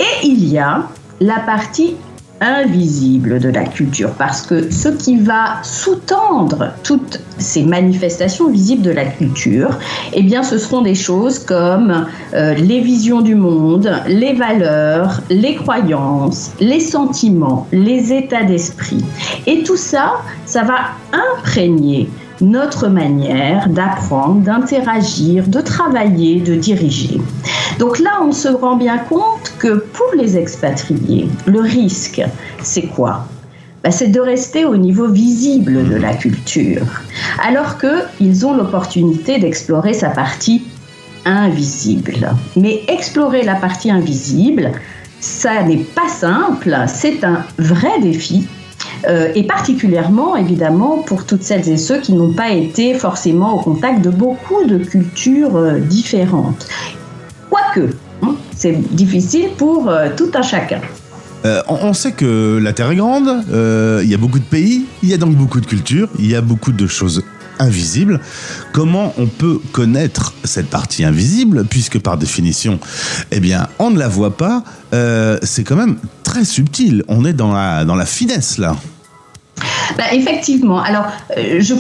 Et 0.00 0.26
il 0.26 0.49
y 0.49 0.59
a 0.59 0.88
la 1.21 1.40
partie 1.40 1.94
invisible 2.45 3.41
de 3.41 3.49
la 3.49 3.65
culture, 3.65 4.11
parce 4.19 4.43
que 4.43 4.71
ce 4.71 4.89
qui 4.91 5.17
va 5.17 5.63
sous-tendre 5.63 6.73
toutes 6.83 7.21
ces 7.39 7.65
manifestations 7.65 8.51
visibles 8.51 8.83
de 8.83 8.91
la 8.91 9.07
culture, 9.07 9.79
eh 10.13 10.23
bien, 10.23 10.43
ce 10.43 10.59
seront 10.59 10.83
des 10.83 10.95
choses 10.95 11.39
comme 11.39 12.07
euh, 12.35 12.55
les 12.55 12.81
visions 12.81 13.23
du 13.23 13.35
monde, 13.35 13.91
les 14.07 14.35
valeurs, 14.35 15.21
les 15.31 15.55
croyances, 15.55 16.53
les 16.61 16.81
sentiments, 16.81 17.67
les 17.73 18.13
états 18.13 18.45
d'esprit. 18.45 19.05
Et 19.47 19.63
tout 19.63 19.77
ça, 19.77 20.15
ça 20.45 20.63
va 20.63 20.77
imprégner 21.13 22.09
notre 22.45 22.89
manière 22.89 23.69
d'apprendre, 23.69 24.41
d'interagir, 24.43 25.47
de 25.49 25.61
travailler, 25.61 26.41
de 26.41 26.55
diriger. 26.55 27.21
Donc 27.79 27.99
là, 27.99 28.21
on 28.23 28.33
se 28.33 28.49
rend 28.49 28.77
bien 28.77 28.99
compte 28.99 29.55
que 29.59 29.79
pour 29.79 30.07
les 30.17 30.37
expatriés, 30.37 31.29
le 31.47 31.61
risque, 31.61 32.23
c'est 32.63 32.87
quoi? 32.87 33.27
Bah, 33.83 33.91
C'est 33.91 34.09
de 34.09 34.21
rester 34.21 34.65
au 34.65 34.77
niveau 34.77 35.09
visible 35.09 35.89
de 35.89 35.97
la 35.97 36.15
culture, 36.15 36.87
alors 37.47 37.79
qu'ils 37.79 38.47
ont 38.47 38.55
l'opportunité 38.55 39.39
d'explorer 39.39 39.93
sa 39.93 40.11
partie 40.11 40.63
invisible. 41.25 42.31
Mais 42.57 42.83
explorer 42.89 43.43
la 43.43 43.55
partie 43.55 43.91
invisible, 43.91 44.73
ça 45.21 45.63
n'est 45.63 45.79
pas 45.79 46.09
simple, 46.09 46.77
c'est 46.87 47.25
un 47.25 47.45
vrai 47.59 48.01
défi. 48.01 48.47
Euh, 49.08 49.32
et 49.34 49.44
particulièrement, 49.44 50.37
évidemment, 50.37 50.99
pour 50.99 51.25
toutes 51.25 51.42
celles 51.42 51.68
et 51.68 51.76
ceux 51.76 52.00
qui 52.00 52.12
n'ont 52.12 52.32
pas 52.32 52.50
été 52.50 52.94
forcément 52.94 53.54
au 53.54 53.61
contact 53.61 54.02
de 54.02 54.11
beaucoup 54.11 54.64
de 54.64 54.78
cultures 54.78 55.56
euh, 55.56 55.78
différentes. 55.78 56.66
Quoique, 57.50 57.94
hein, 58.23 58.34
c'est 58.56 58.78
difficile 58.94 59.50
pour 59.56 59.88
euh, 59.88 60.08
tout 60.16 60.30
un 60.34 60.42
chacun. 60.42 60.80
On, 61.68 61.92
sait 61.92 62.12
que 62.12 62.58
la 62.58 62.73
Terre 62.73 62.90
est 62.90 62.96
grande, 62.96 63.28
il 64.02 64.08
y 64.08 64.14
a 64.14 64.16
beaucoup 64.16 64.38
de 64.38 64.44
pays, 64.44 64.87
il 65.02 65.11
y 65.11 65.12
a 65.12 65.18
donc 65.18 65.34
beaucoup 65.34 65.61
de 65.61 65.66
cultures, 65.66 66.08
il 66.18 66.26
y 66.26 66.34
a 66.34 66.40
beaucoup 66.40 66.73
de 66.73 66.87
choses 66.87 67.23
invisibles. 67.58 68.18
Comment 68.73 69.12
on 69.18 69.26
peut 69.26 69.61
connaître 69.73 70.32
cette 70.44 70.70
partie 70.70 71.04
invisible, 71.04 71.66
puisque 71.68 71.99
par 71.99 72.16
définition, 72.16 72.80
eh 73.30 73.40
bien, 73.40 73.68
on 73.78 73.90
ne 73.90 73.99
la 73.99 74.08
voit 74.08 74.38
pas, 74.38 74.64
c'est 75.42 75.64
quand 75.64 75.76
même 75.76 75.99
très 76.23 76.46
subtil. 76.46 77.04
On 77.08 77.26
est 77.26 77.34
dans 77.34 77.52
la, 77.52 77.84
dans 77.84 77.94
la 77.94 78.06
finesse 78.06 78.56
là. 78.56 78.75
Bah, 79.96 80.04
effectivement. 80.12 80.80
Alors, 80.80 81.06
euh, 81.37 81.61
je, 81.61 81.75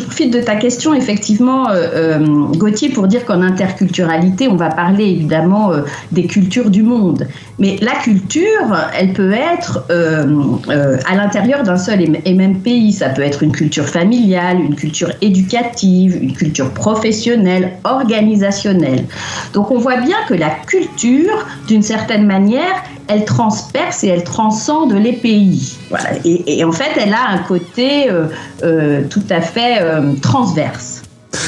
profite 0.00 0.32
de 0.32 0.40
ta 0.40 0.56
question, 0.56 0.94
effectivement, 0.94 1.68
euh, 1.68 1.86
euh, 1.94 2.18
Gauthier, 2.56 2.90
pour 2.90 3.08
dire 3.08 3.24
qu'en 3.24 3.42
interculturalité, 3.42 4.48
on 4.48 4.56
va 4.56 4.68
parler 4.68 5.04
évidemment 5.04 5.72
des 6.12 6.26
cultures 6.26 6.70
du 6.70 6.82
monde. 6.82 7.26
Mais 7.58 7.76
la 7.80 7.92
culture, 7.92 8.76
elle 8.98 9.12
peut 9.12 9.32
être 9.32 9.84
à 9.88 11.14
l'intérieur 11.14 11.62
d'un 11.62 11.76
seul 11.76 12.02
et 12.02 12.34
même 12.34 12.58
pays. 12.60 12.92
Ça 12.92 13.08
peut 13.08 13.22
être 13.22 13.42
une 13.42 13.52
culture 13.52 13.86
familiale, 13.86 14.60
une 14.60 14.74
culture 14.74 15.10
éducative, 15.20 16.18
une 16.20 16.32
culture 16.32 16.70
professionnelle, 16.70 17.72
organisationnelle. 17.84 19.04
Donc, 19.52 19.70
on 19.70 19.78
voit 19.78 19.96
bien 19.96 20.16
que 20.28 20.34
la 20.34 20.50
culture, 20.50 21.46
d'une 21.66 21.82
certaine 21.82 22.26
manière, 22.26 22.82
elle 23.08 23.24
transperce 23.24 24.04
et 24.04 24.08
elle 24.08 24.24
transcende 24.24 24.92
les 24.92 25.12
pays. 25.12 25.76
Et 26.24 26.64
en 26.64 26.72
fait, 26.72 26.90
elle 26.96 27.12
a 27.12 27.28
un 27.28 27.38
côté 27.38 28.10
euh, 28.10 28.26
euh, 28.62 29.02
tout 29.08 29.24
à 29.30 29.40
fait 29.40 29.78
euh, 29.80 30.12
transverse. 30.22 30.93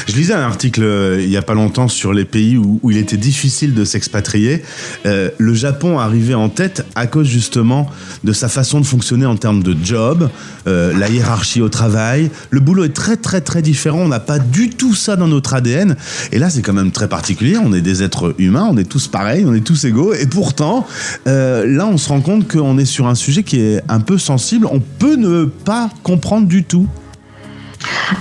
Je 0.07 0.15
lisais 0.15 0.33
un 0.33 0.41
article 0.41 0.83
euh, 0.83 1.21
il 1.21 1.29
y 1.29 1.35
a 1.35 1.41
pas 1.41 1.53
longtemps 1.53 1.89
sur 1.89 2.13
les 2.13 2.23
pays 2.23 2.55
où, 2.55 2.79
il 2.89 2.95
était 2.95 3.17
difficile 3.17 3.73
de 3.73 3.83
s'expatrier. 3.83 4.63
Euh, 5.05 5.29
le 5.37 5.53
Japon 5.53 5.99
arrivait 5.99 6.33
en 6.33 6.47
tête 6.47 6.85
à 6.95 7.07
cause 7.07 7.27
justement 7.27 7.89
de 8.23 8.31
sa 8.31 8.47
façon 8.47 8.79
de 8.79 8.85
fonctionner 8.85 9.25
en 9.25 9.35
termes 9.35 9.61
de 9.61 9.75
job, 9.83 10.29
euh, 10.65 10.97
la 10.97 11.09
hiérarchie 11.09 11.61
au 11.61 11.67
travail. 11.67 12.31
Le 12.51 12.61
boulot 12.61 12.85
est 12.85 12.95
très 12.95 13.17
très 13.17 13.41
très 13.41 13.61
différent. 13.61 13.99
On 13.99 14.07
n'a 14.07 14.21
pas 14.21 14.39
du 14.39 14.69
tout 14.69 14.95
ça 14.95 15.17
dans 15.17 15.27
notre 15.27 15.53
ADN. 15.53 15.97
Et 16.31 16.39
là, 16.39 16.49
c'est 16.49 16.61
quand 16.61 16.73
même 16.73 16.91
très 16.91 17.09
particulier. 17.09 17.57
On 17.57 17.73
est 17.73 17.81
des 17.81 18.01
êtres 18.01 18.33
humains, 18.37 18.67
on 18.71 18.77
est 18.77 18.89
tous 18.89 19.09
pareils, 19.09 19.43
on 19.45 19.53
est 19.53 19.65
tous 19.65 19.83
égaux. 19.83 20.13
Et 20.13 20.25
pourtant, 20.25 20.87
là, 21.25 21.85
on 21.85 21.97
se 21.97 22.07
rend 22.07 22.21
compte 22.21 22.47
qu'on 22.47 22.77
est 22.77 22.85
sur 22.85 23.07
un 23.07 23.15
sujet 23.15 23.43
qui 23.43 23.59
est 23.59 23.81
un 23.89 23.99
peu 23.99 24.17
sensible. 24.17 24.67
On 24.71 24.79
peut 24.79 25.17
ne 25.17 25.43
pas 25.43 25.89
comprendre 26.03 26.47
du 26.47 26.63
tout. 26.63 26.87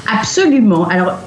Absolument. 0.09 0.89
Alors, 0.89 1.21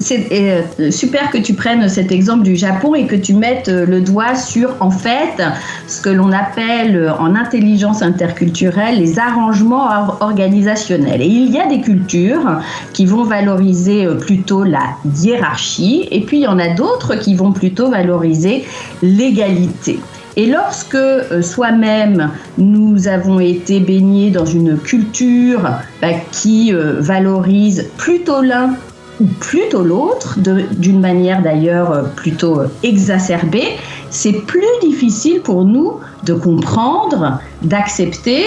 c'est 0.00 0.28
euh, 0.32 0.90
super 0.90 1.30
que 1.30 1.38
tu 1.38 1.54
prennes 1.54 1.88
cet 1.88 2.12
exemple 2.12 2.42
du 2.42 2.56
Japon 2.56 2.94
et 2.94 3.06
que 3.06 3.16
tu 3.16 3.34
mettes 3.34 3.68
euh, 3.68 3.84
le 3.84 4.00
doigt 4.00 4.34
sur, 4.34 4.74
en 4.80 4.90
fait, 4.90 5.42
ce 5.86 6.00
que 6.00 6.10
l'on 6.10 6.32
appelle 6.32 6.96
euh, 6.96 7.14
en 7.14 7.34
intelligence 7.34 8.02
interculturelle 8.02 8.98
les 8.98 9.18
arrangements 9.18 9.86
or- 9.86 10.18
organisationnels. 10.20 11.22
Et 11.22 11.26
il 11.26 11.50
y 11.50 11.58
a 11.58 11.66
des 11.66 11.80
cultures 11.80 12.60
qui 12.92 13.06
vont 13.06 13.24
valoriser 13.24 14.06
plutôt 14.20 14.64
la 14.64 14.96
hiérarchie 15.16 16.08
et 16.10 16.20
puis 16.20 16.38
il 16.38 16.42
y 16.42 16.46
en 16.46 16.58
a 16.58 16.68
d'autres 16.68 17.16
qui 17.16 17.34
vont 17.34 17.52
plutôt 17.52 17.90
valoriser 17.90 18.64
l'égalité. 19.02 19.98
Et 20.36 20.46
lorsque 20.46 20.96
soi-même 21.42 22.30
nous 22.58 23.08
avons 23.08 23.40
été 23.40 23.80
baignés 23.80 24.30
dans 24.30 24.46
une 24.46 24.78
culture 24.78 25.62
bah, 26.00 26.08
qui 26.30 26.72
valorise 26.72 27.86
plutôt 27.96 28.42
l'un 28.42 28.76
ou 29.20 29.26
plutôt 29.40 29.82
l'autre, 29.82 30.38
d'une 30.38 31.00
manière 31.00 31.42
d'ailleurs 31.42 31.90
euh, 31.90 32.02
plutôt 32.16 32.60
euh, 32.60 32.68
exacerbée, 32.82 33.76
c'est 34.10 34.32
plus 34.32 34.62
difficile 34.82 35.40
pour 35.40 35.64
nous 35.64 35.94
de 36.24 36.34
comprendre, 36.34 37.40
d'accepter 37.62 38.44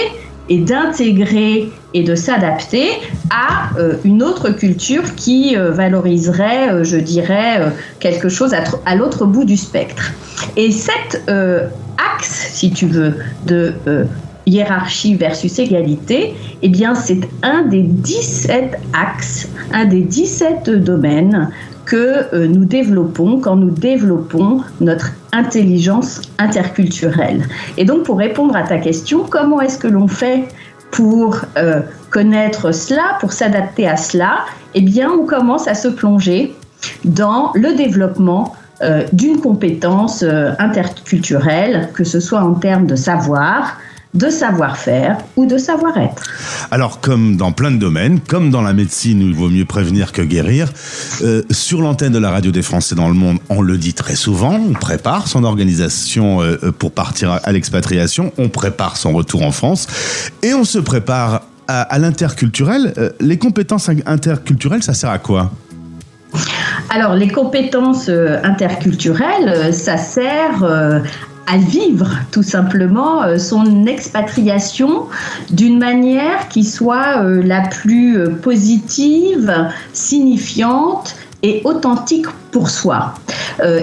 et 0.48 0.58
d'intégrer 0.58 1.70
et 1.94 2.02
de 2.02 2.14
s'adapter 2.14 2.88
à 3.30 3.78
euh, 3.78 3.94
une 4.04 4.22
autre 4.22 4.50
culture 4.50 5.14
qui 5.14 5.54
valoriserait, 5.56 6.84
je 6.84 6.96
dirais, 6.96 7.72
quelque 8.00 8.28
chose 8.28 8.52
à, 8.54 8.62
tr- 8.62 8.78
à 8.86 8.96
l'autre 8.96 9.24
bout 9.24 9.44
du 9.44 9.56
spectre. 9.56 10.10
Et 10.56 10.72
cet 10.72 11.22
axe, 11.28 12.50
si 12.52 12.70
tu 12.72 12.86
veux, 12.86 13.14
de 13.46 13.74
hiérarchie 14.46 15.14
versus 15.14 15.58
égalité, 15.58 16.34
eh 16.62 16.68
bien, 16.68 16.94
c'est 16.94 17.20
un 17.42 17.62
des 17.62 17.82
17 17.82 18.78
axes, 18.92 19.48
un 19.72 19.84
des 19.84 20.00
17 20.00 20.70
domaines 20.70 21.50
que 21.84 22.34
euh, 22.34 22.46
nous 22.46 22.64
développons 22.64 23.40
quand 23.40 23.56
nous 23.56 23.70
développons 23.70 24.60
notre 24.80 25.12
intelligence 25.32 26.22
interculturelle. 26.38 27.42
Et 27.76 27.84
donc, 27.84 28.04
pour 28.04 28.18
répondre 28.18 28.56
à 28.56 28.62
ta 28.62 28.78
question, 28.78 29.24
comment 29.28 29.60
est-ce 29.60 29.78
que 29.78 29.88
l'on 29.88 30.08
fait 30.08 30.44
pour 30.90 31.40
euh, 31.56 31.80
connaître 32.10 32.72
cela, 32.72 33.16
pour 33.20 33.32
s'adapter 33.32 33.88
à 33.88 33.96
cela 33.96 34.40
Eh 34.74 34.82
bien, 34.82 35.10
on 35.10 35.24
commence 35.24 35.66
à 35.68 35.74
se 35.74 35.88
plonger 35.88 36.54
dans 37.04 37.52
le 37.54 37.74
développement 37.74 38.54
euh, 38.82 39.04
d'une 39.12 39.40
compétence 39.40 40.24
interculturelle, 40.58 41.88
que 41.94 42.04
ce 42.04 42.20
soit 42.20 42.40
en 42.40 42.54
termes 42.54 42.86
de 42.86 42.96
savoir, 42.96 43.78
de 44.14 44.28
savoir-faire 44.28 45.18
ou 45.36 45.46
de 45.46 45.56
savoir-être. 45.56 46.22
Alors, 46.70 47.00
comme 47.00 47.36
dans 47.36 47.52
plein 47.52 47.70
de 47.70 47.78
domaines, 47.78 48.20
comme 48.20 48.50
dans 48.50 48.60
la 48.60 48.74
médecine 48.74 49.22
où 49.22 49.26
il 49.26 49.34
vaut 49.34 49.48
mieux 49.48 49.64
prévenir 49.64 50.12
que 50.12 50.20
guérir, 50.20 50.70
euh, 51.22 51.42
sur 51.50 51.80
l'antenne 51.80 52.12
de 52.12 52.18
la 52.18 52.30
radio 52.30 52.50
des 52.50 52.62
Français 52.62 52.94
dans 52.94 53.08
le 53.08 53.14
monde, 53.14 53.38
on 53.48 53.62
le 53.62 53.78
dit 53.78 53.94
très 53.94 54.14
souvent, 54.14 54.54
on 54.54 54.74
prépare 54.74 55.28
son 55.28 55.44
organisation 55.44 56.42
euh, 56.42 56.58
pour 56.78 56.92
partir 56.92 57.40
à, 57.42 57.52
l'expatriation, 57.52 58.32
on 58.36 58.50
prépare 58.50 58.98
son 58.98 59.12
retour 59.12 59.42
en 59.42 59.50
France 59.52 59.86
et 60.42 60.52
on 60.52 60.64
se 60.64 60.78
prépare 60.78 61.42
à, 61.66 61.80
à 61.82 61.98
l'interculturel. 61.98 62.92
Euh, 62.98 63.10
les 63.20 63.38
compétences 63.38 63.88
in- 63.88 63.96
interculturelles, 64.04 64.82
ça 64.82 64.92
sert 64.92 65.10
à 65.10 65.18
quoi? 65.18 65.52
Alors, 66.90 67.14
les 67.14 67.28
compétences 67.28 68.10
euh, 68.10 68.38
interculturelles, 68.42 69.48
euh, 69.48 69.72
ça 69.72 69.96
sert 69.96 70.62
euh, 70.62 71.00
à 71.46 71.56
vivre 71.56 72.10
tout 72.30 72.42
simplement 72.42 73.22
euh, 73.22 73.38
son 73.38 73.86
expatriation 73.86 75.06
d'une 75.50 75.78
manière 75.78 76.48
qui 76.48 76.64
soit 76.64 77.22
euh, 77.22 77.42
la 77.42 77.62
plus 77.62 78.18
euh, 78.18 78.30
positive, 78.30 79.52
signifiante 79.92 81.14
et 81.42 81.60
authentique 81.64 82.26
pour 82.52 82.70
soi. 82.70 83.14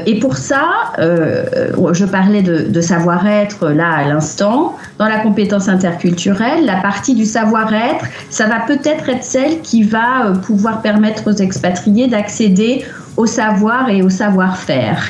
Et 0.06 0.18
pour 0.20 0.38
ça, 0.38 0.64
je 0.98 2.06
parlais 2.06 2.42
de, 2.42 2.70
de 2.70 2.82
savoir-être 2.82 3.68
là 3.68 3.92
à 3.92 4.08
l'instant. 4.08 4.78
Dans 4.98 5.08
la 5.10 5.20
compétence 5.20 5.68
interculturelle, 5.68 6.66
la 6.66 6.78
partie 6.78 7.16
du 7.16 7.26
savoir-être, 7.26 8.06
ça 8.30 8.48
va 8.48 8.62
peut-être 8.62 9.10
être 9.10 9.26
celle 9.26 9.60
qui 9.60 9.84
va 9.84 10.32
pouvoir 10.42 10.82
permettre 10.82 11.28
aux 11.28 11.36
expatriés 11.36 12.08
d'accéder 12.08 12.86
au 13.18 13.26
savoir 13.26 13.90
et 13.90 14.02
au 14.04 14.10
savoir-faire. 14.10 15.04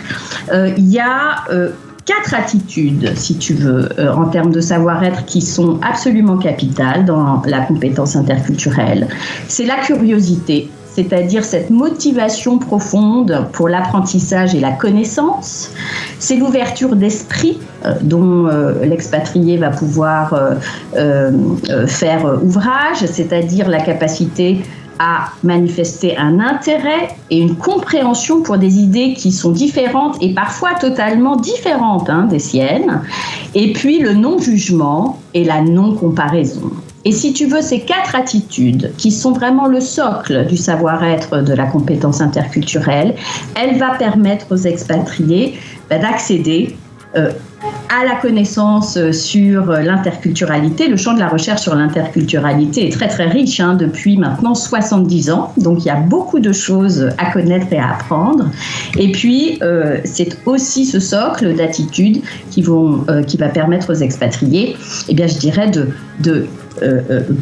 Il 0.52 0.90
y 0.90 1.00
a 1.00 1.46
quatre 2.10 2.34
attitudes, 2.34 3.14
si 3.16 3.38
tu 3.38 3.54
veux, 3.54 3.88
euh, 4.00 4.12
en 4.12 4.26
termes 4.26 4.52
de 4.52 4.62
savoir-être 4.62 5.26
qui 5.26 5.42
sont 5.42 5.80
absolument 5.84 6.38
capitales 6.38 7.06
dans 7.06 7.44
la 7.46 7.60
compétence 7.62 8.16
interculturelle. 8.16 9.08
C'est 9.48 9.66
la 9.66 9.76
curiosité, 9.76 10.72
c'est-à-dire 10.96 11.44
cette 11.44 11.70
motivation 11.70 12.58
profonde 12.58 13.46
pour 13.52 13.70
l'apprentissage 13.70 14.56
et 14.56 14.60
la 14.60 14.72
connaissance. 14.72 15.70
C'est 16.18 16.38
l'ouverture 16.38 16.96
d'esprit 16.96 17.60
euh, 17.86 17.94
dont 18.02 18.48
euh, 18.48 18.84
l'expatrié 18.84 19.58
va 19.58 19.70
pouvoir 19.70 20.34
faire 21.86 22.40
ouvrage, 22.44 23.06
c'est-à-dire 23.06 23.70
la 23.70 23.82
capacité 23.82 24.64
à 25.00 25.32
manifester 25.44 26.18
un 26.18 26.40
intérêt 26.40 27.10
et 27.30 27.40
une 27.40 27.56
compréhension 27.56 28.42
pour 28.42 28.58
des 28.58 28.78
idées 28.78 29.14
qui 29.14 29.32
sont 29.32 29.52
différentes 29.52 30.18
et 30.22 30.34
parfois 30.34 30.76
totalement 30.76 31.38
différentes 31.38 32.10
hein, 32.10 32.28
des 32.30 32.40
siennes. 32.40 33.02
Et 33.56 33.74
puis 33.74 34.00
le 34.00 34.14
non-jugement 34.14 35.20
et 35.34 35.46
la 35.46 35.62
non-comparaison. 35.62 36.72
Et 37.06 37.14
si 37.14 37.32
tu 37.32 37.46
veux, 37.46 37.62
ces 37.62 37.80
quatre 37.80 38.16
attitudes, 38.16 38.92
qui 38.98 39.12
sont 39.12 39.32
vraiment 39.32 39.68
le 39.68 39.80
socle 39.80 40.46
du 40.46 40.58
savoir-être 40.58 41.42
de 41.42 41.54
la 41.54 41.66
compétence 41.66 42.20
interculturelle, 42.20 43.16
elle 43.56 43.78
va 43.78 43.92
permettre 43.92 44.48
aux 44.52 44.58
expatriés 44.58 45.58
bah, 45.90 45.98
d'accéder 45.98 46.76
euh, 47.16 47.32
à 47.90 48.06
la 48.06 48.16
connaissance 48.16 48.98
euh, 48.98 49.12
sur 49.12 49.72
euh, 49.72 49.82
l'interculturalité. 49.82 50.88
Le 50.88 50.96
champ 50.96 51.14
de 51.14 51.20
la 51.20 51.28
recherche 51.28 51.62
sur 51.62 51.76
l'interculturalité 51.76 52.88
est 52.88 52.92
très 52.92 53.08
très 53.08 53.28
riche 53.28 53.60
hein, 53.60 53.74
depuis 53.74 54.18
maintenant 54.18 54.54
70 54.54 55.32
ans. 55.32 55.52
Donc 55.58 55.80
il 55.80 55.88
y 55.88 55.90
a 55.90 55.96
beaucoup 55.96 56.40
de 56.40 56.54
choses 56.54 57.10
à 57.18 57.32
connaître 57.32 57.68
et 57.72 57.80
à 57.80 57.94
apprendre. 57.94 58.46
Et 58.98 59.12
puis 59.12 59.58
euh, 59.64 59.98
c'est 60.04 60.38
aussi 60.46 60.86
ce 60.86 61.00
socle 61.00 61.56
d'attitudes 61.56 62.22
qui, 62.52 62.62
vont, 62.62 63.06
euh, 63.10 63.24
qui 63.24 63.38
va 63.38 63.50
permettre 63.50 63.92
aux 63.92 63.98
expatriés, 63.98 64.78
eh 65.08 65.14
bien, 65.16 65.28
je 65.28 65.38
dirais, 65.38 65.70
de, 65.70 65.90
de 66.20 66.48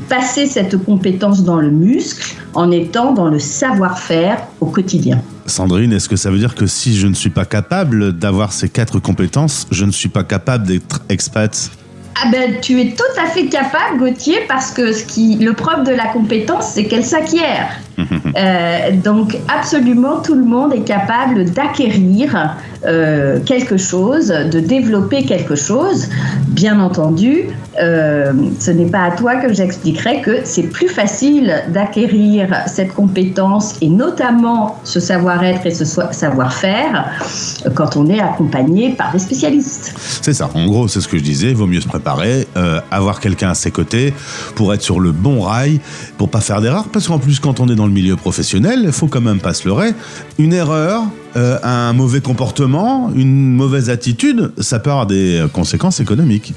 passer 0.10 0.48
cette 0.48 0.84
compétence 0.84 1.44
dans 1.44 1.58
le 1.58 1.70
muscle 1.70 2.36
en 2.56 2.72
étant 2.72 3.14
dans 3.14 3.30
le 3.30 3.38
savoir-faire 3.38 4.42
au 4.62 4.66
quotidien. 4.66 5.22
Sandrine, 5.48 5.94
est-ce 5.94 6.10
que 6.10 6.16
ça 6.16 6.30
veut 6.30 6.38
dire 6.38 6.56
que 6.56 6.68
si 6.68 6.98
je 6.98 7.08
ne 7.08 7.14
suis 7.14 7.30
pas 7.30 7.46
capable 7.46 8.14
d'avoir 8.14 8.52
ces 8.52 8.70
quatre 8.70 9.00
compétences, 9.00 9.66
je 9.72 9.86
ne 9.86 9.92
suis 9.92 10.10
pas 10.10 10.24
capable 10.24 10.68
d'être 10.68 11.02
expat? 11.10 11.72
Ah 12.22 12.30
ben, 12.32 12.60
tu 12.62 12.82
es 12.82 12.96
tout 12.96 13.22
à 13.22 13.28
fait 13.28 13.46
capable, 13.48 14.00
Gauthier, 14.00 14.40
parce 14.48 14.72
que 14.72 14.92
ce 14.92 15.06
qui, 15.06 15.36
le 15.36 15.54
propre 15.54 15.84
de 15.84 15.92
la 15.92 16.08
compétence, 16.08 16.72
c'est 16.74 16.86
qu'elle 16.86 17.06
s'acquiert. 17.06 17.80
Euh, 18.38 18.92
donc, 19.04 19.36
absolument, 19.48 20.22
tout 20.22 20.36
le 20.36 20.44
monde 20.44 20.74
est 20.74 20.82
capable 20.82 21.46
d'acquérir 21.46 22.56
euh, 22.86 23.40
quelque 23.44 23.78
chose, 23.78 24.28
de 24.28 24.60
développer 24.60 25.24
quelque 25.24 25.56
chose. 25.56 26.08
Bien 26.48 26.80
entendu, 26.80 27.46
euh, 27.82 28.32
ce 28.60 28.70
n'est 28.70 28.90
pas 28.90 29.06
à 29.06 29.12
toi 29.12 29.38
que 29.38 29.52
j'expliquerai 29.52 30.22
que 30.22 30.40
c'est 30.44 30.64
plus 30.64 30.88
facile 30.88 31.64
d'acquérir 31.70 32.64
cette 32.68 32.94
compétence 32.94 33.76
et 33.82 33.90
notamment 33.90 34.80
ce 34.84 35.00
savoir-être 35.00 35.66
et 35.66 35.72
ce 35.72 35.86
savoir-faire 35.86 37.12
quand 37.74 37.98
on 37.98 38.08
est 38.10 38.20
accompagné 38.20 38.92
par 38.92 39.12
des 39.12 39.20
spécialistes. 39.20 39.96
C'est 40.22 40.34
ça, 40.34 40.50
en 40.54 40.66
gros, 40.68 40.88
c'est 40.88 41.02
ce 41.02 41.08
que 41.08 41.18
je 41.18 41.24
disais, 41.24 41.54
vaut 41.54 41.68
mieux 41.68 41.82
se 41.82 41.88
préparer, 41.88 42.48
avoir 42.92 43.20
quelqu'un 43.20 43.50
à 43.50 43.56
ses 43.56 43.72
côtés 43.72 44.14
pour 44.56 44.74
être 44.74 44.84
sur 44.84 45.00
le 45.00 45.12
bon 45.12 45.42
rail, 45.42 45.80
pour 46.18 46.30
pas 46.30 46.42
faire 46.42 46.62
d'erreur, 46.62 46.86
parce 46.92 47.08
qu'en 47.08 47.20
plus, 47.20 47.40
quand 47.40 47.60
on 47.60 47.68
est 47.68 47.76
dans 47.76 47.87
le 47.88 47.94
milieu 47.94 48.16
professionnel, 48.16 48.82
il 48.84 48.92
faut 48.92 49.08
quand 49.08 49.22
même 49.22 49.40
pas 49.40 49.54
se 49.54 49.68
leurrer. 49.68 49.94
Une 50.38 50.54
erreur, 50.54 51.04
euh, 51.36 51.58
un 51.64 51.94
mauvais 51.94 52.22
comportement, 52.22 53.12
une 53.16 53.54
mauvaise 53.54 53.90
attitude, 53.90 54.52
ça 54.60 54.80
avoir 54.92 55.08
des 55.08 55.46
conséquences 55.54 56.00
économiques. 56.00 56.54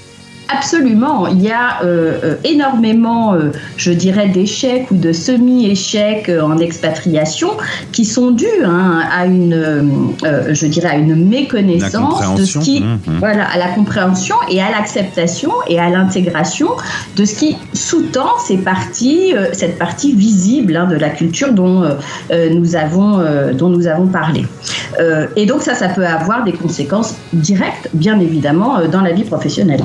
Absolument, 0.52 1.28
il 1.28 1.42
y 1.42 1.50
a 1.50 1.82
euh, 1.84 2.18
euh, 2.24 2.34
énormément, 2.44 3.34
euh, 3.34 3.50
je 3.76 3.92
dirais, 3.92 4.28
d'échecs 4.28 4.90
ou 4.90 4.96
de 4.96 5.12
semi-échecs 5.12 6.28
euh, 6.28 6.40
en 6.42 6.58
expatriation 6.58 7.50
qui 7.92 8.04
sont 8.04 8.30
dus 8.32 8.46
hein, 8.64 9.00
à 9.16 9.26
une, 9.26 10.12
je 10.50 10.66
dirais, 10.66 10.88
à 10.88 10.96
une 10.96 11.28
méconnaissance 11.28 12.34
de 12.36 12.44
ce 12.44 12.58
qui, 12.58 12.80
Mhm. 12.80 13.18
voilà, 13.20 13.44
à 13.44 13.58
la 13.58 13.68
compréhension 13.68 14.34
et 14.50 14.60
à 14.60 14.70
l'acceptation 14.70 15.52
et 15.68 15.78
à 15.78 15.88
l'intégration 15.88 16.68
de 17.16 17.24
ce 17.24 17.34
qui 17.34 17.56
sous-tend 17.72 18.38
ces 18.46 18.58
parties, 18.58 19.32
cette 19.52 19.78
partie 19.78 20.12
visible 20.14 20.76
hein, 20.76 20.86
de 20.86 20.96
la 20.96 21.10
culture 21.10 21.52
dont 21.52 21.84
nous 22.54 22.76
avons, 22.76 23.22
dont 23.54 23.68
nous 23.68 23.86
avons 23.86 24.06
parlé. 24.06 24.44
Et 25.36 25.46
donc 25.46 25.62
ça, 25.62 25.74
ça 25.74 25.88
peut 25.88 26.06
avoir 26.06 26.44
des 26.44 26.52
conséquences 26.52 27.14
directes, 27.32 27.88
bien 27.94 28.18
évidemment, 28.20 28.78
dans 28.90 29.00
la 29.02 29.12
vie 29.12 29.24
professionnelle. 29.24 29.82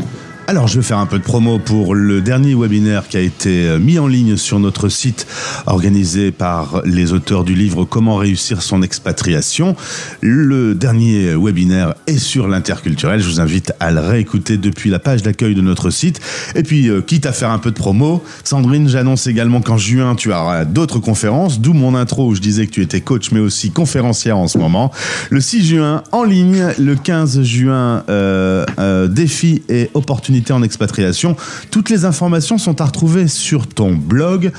Alors, 0.48 0.68
je 0.68 0.76
vais 0.76 0.86
faire 0.86 1.00
un 1.00 1.08
peu 1.08 1.18
de 1.18 1.24
promo 1.24 1.58
pour 1.58 1.96
le 1.96 2.22
dernier 2.22 2.54
webinaire 2.54 3.08
qui 3.08 3.18
a 3.18 3.20
été 3.20 3.68
euh, 3.68 3.80
mis 3.80 3.98
en 3.98 4.06
ligne 4.06 4.38
sur 4.38 4.60
notre 4.60 4.90
site, 4.90 5.26
organisé 5.66 6.32
par 6.32 6.84
les 6.86 7.14
auteurs 7.14 7.44
du 7.44 7.56
livre 7.56 7.84
Comment 7.84 8.18
réussir 8.18 8.62
son 8.62 8.84
expatriation. 8.84 9.76
Le 10.22 10.76
dernier 10.76 11.34
webinaire 11.36 11.96
est 12.06 12.20
sur 12.20 12.48
l'interculturel. 12.48 13.22
Je 13.22 13.28
vous 13.28 13.40
invite 13.40 13.74
à 13.80 13.90
le 13.90 14.02
réécouter 14.02 14.58
depuis 14.58 14.92
la 14.92 15.00
page 15.00 15.24
d'accueil 15.24 15.56
de 15.56 15.62
notre 15.62 15.90
site. 15.90 16.22
Et 16.54 16.62
puis, 16.62 16.90
euh, 16.90 17.02
quitte 17.02 17.26
à 17.26 17.32
faire 17.32 17.50
un 17.50 17.58
peu 17.58 17.72
de 17.72 17.76
promo, 17.76 18.24
Sandrine, 18.44 18.88
j'annonce 18.88 19.26
également 19.26 19.62
qu'en 19.62 19.78
juin, 19.78 20.14
tu 20.14 20.32
auras 20.32 20.64
d'autres 20.64 21.00
conférences, 21.00 21.60
d'où 21.60 21.74
mon 21.74 21.96
intro 21.96 22.28
où 22.28 22.36
je 22.36 22.42
disais 22.42 22.68
que 22.68 22.72
tu 22.72 22.84
étais 22.84 23.02
coach, 23.02 23.32
mais 23.32 23.40
aussi 23.40 23.72
conférencière 23.72 24.38
en 24.38 24.48
ce 24.48 24.60
moment. 24.60 24.92
Le 25.32 25.42
6 25.42 25.66
juin, 25.66 26.04
en 26.12 26.24
ligne. 26.24 26.68
Le 26.78 26.96
15 26.96 27.42
juin, 27.42 28.04
euh, 28.10 28.64
euh, 28.78 29.08
défis 29.08 29.64
et 29.70 29.90
opportunités 30.36 30.54
en 30.54 30.64
expatriation. 30.64 31.36
Toutes 31.72 31.90
les 31.90 32.04
informations 32.06 32.58
sont 32.58 32.82
à 32.82 32.86
retrouver 32.86 33.28
sur 33.28 33.68
ton 33.68 33.94
blog. 33.94 34.52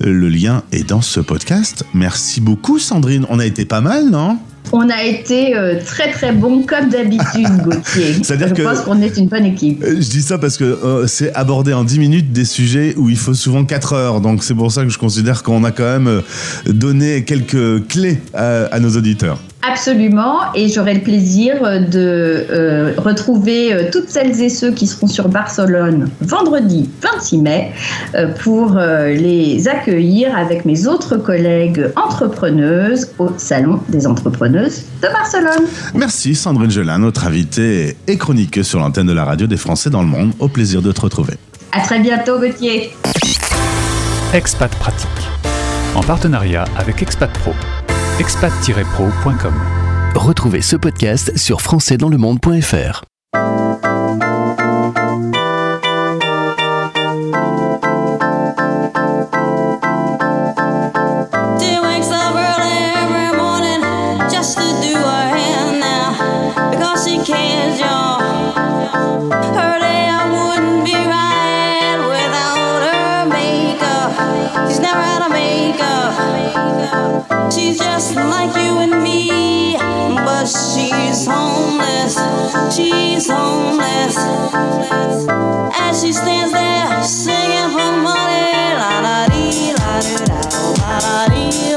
Le 0.00 0.28
lien 0.28 0.62
est 0.72 0.86
dans 0.88 1.00
ce 1.00 1.20
podcast. 1.20 1.84
Merci 1.94 2.40
beaucoup, 2.40 2.78
Sandrine. 2.78 3.24
On 3.30 3.38
a 3.38 3.46
été 3.46 3.64
pas 3.64 3.80
mal, 3.80 4.10
non? 4.10 4.38
On 4.72 4.88
a 4.88 5.02
été 5.02 5.56
euh, 5.56 5.80
très 5.84 6.12
très 6.12 6.32
bon 6.32 6.62
comme 6.62 6.88
d'habitude, 6.88 7.48
Gauthier. 7.64 8.14
C'est-à-dire 8.22 8.48
Je 8.48 8.54
que- 8.54 8.62
pense 8.62 8.80
qu'on 8.80 9.00
est 9.02 9.16
une 9.16 9.26
bonne 9.26 9.44
équipe. 9.44 9.82
Euh, 9.82 9.96
Je 10.00 10.08
dis 10.08 10.22
ça 10.22 10.38
parce 10.38 10.56
que 10.56 10.64
euh, 10.64 11.06
c'est 11.06 11.32
aborder 11.34 11.72
en 11.72 11.84
10 11.84 11.98
minutes 11.98 12.32
des 12.32 12.44
sujets 12.44 12.94
où 12.96 13.08
il 13.10 13.16
faut 13.18 13.34
souvent 13.34 13.64
4 13.64 13.92
heures. 13.94 14.20
Donc 14.20 14.44
c'est 14.44 14.54
pour 14.54 14.70
ça 14.70 14.84
que 14.84 14.88
je 14.90 14.98
considère 14.98 15.42
qu'on 15.42 15.64
a 15.64 15.72
quand 15.72 15.98
même 15.98 16.22
donné 16.66 17.24
quelques 17.24 17.86
clés 17.88 18.18
à, 18.34 18.66
à 18.66 18.80
nos 18.80 18.90
auditeurs. 18.96 19.38
Absolument, 19.64 20.40
et 20.56 20.68
j'aurai 20.68 20.94
le 20.94 21.00
plaisir 21.02 21.62
euh, 21.62 21.78
de 21.78 22.46
euh, 22.50 22.94
retrouver 22.98 23.72
euh, 23.72 23.90
toutes 23.92 24.08
celles 24.08 24.40
et 24.42 24.48
ceux 24.48 24.72
qui 24.72 24.88
seront 24.88 25.06
sur 25.06 25.28
Barcelone 25.28 26.10
vendredi 26.20 26.90
26 27.00 27.38
mai 27.38 27.72
euh, 28.16 28.34
pour 28.42 28.76
euh, 28.76 29.14
les 29.14 29.68
accueillir 29.68 30.36
avec 30.36 30.64
mes 30.64 30.88
autres 30.88 31.16
collègues 31.16 31.86
entrepreneuses 31.94 33.12
au 33.20 33.30
Salon 33.36 33.78
des 33.88 34.08
entrepreneuses 34.08 34.82
de 35.00 35.06
Barcelone. 35.06 35.66
Merci 35.94 36.34
Sandrine 36.34 36.70
Gelin, 36.70 36.98
notre 36.98 37.26
invitée 37.26 37.96
et 38.08 38.16
chroniqueuse 38.18 38.66
sur 38.66 38.80
l'antenne 38.80 39.06
de 39.06 39.12
la 39.12 39.24
radio 39.24 39.46
des 39.46 39.56
Français 39.56 39.90
dans 39.90 40.02
le 40.02 40.08
monde. 40.08 40.32
Au 40.40 40.48
plaisir 40.48 40.82
de 40.82 40.90
te 40.90 41.00
retrouver. 41.02 41.34
À 41.70 41.80
très 41.80 42.00
bientôt, 42.00 42.38
Gauthier. 42.40 42.90
Expat 44.34 44.70
Pratique. 44.74 45.08
En 45.94 46.02
partenariat 46.02 46.64
avec 46.76 47.00
Expat 47.00 47.30
Pro. 47.30 47.52
expat-pro.com. 48.22 49.54
Retrouvez 50.14 50.62
ce 50.62 50.76
podcast 50.76 51.36
sur 51.36 51.60
françaisdanslemonde.fr. 51.60 53.11
She's 77.54 77.78
just 77.78 78.14
like 78.14 78.54
you 78.56 78.78
and 78.78 79.02
me, 79.02 79.76
but 79.76 80.46
she's 80.46 81.26
homeless. 81.26 82.16
She's 82.74 83.28
homeless. 83.28 84.16
As 85.78 86.02
she 86.02 86.12
stands 86.12 86.52
there 86.52 87.02
singing 87.04 87.70
for 87.72 87.92
money, 88.00 88.74
la 88.80 89.02
da 89.02 89.28
dee, 89.28 89.74
la 89.74 90.00
da, 90.00 90.16
la 90.80 90.98
da 91.00 91.28
dee, 91.28 91.74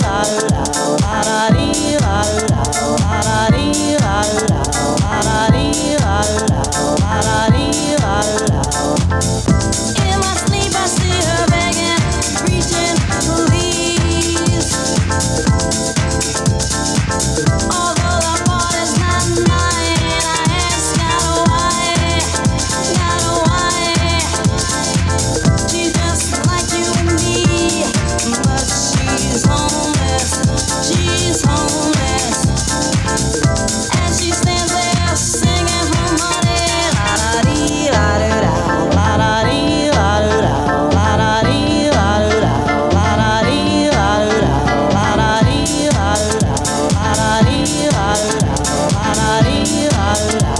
la 50.15 50.54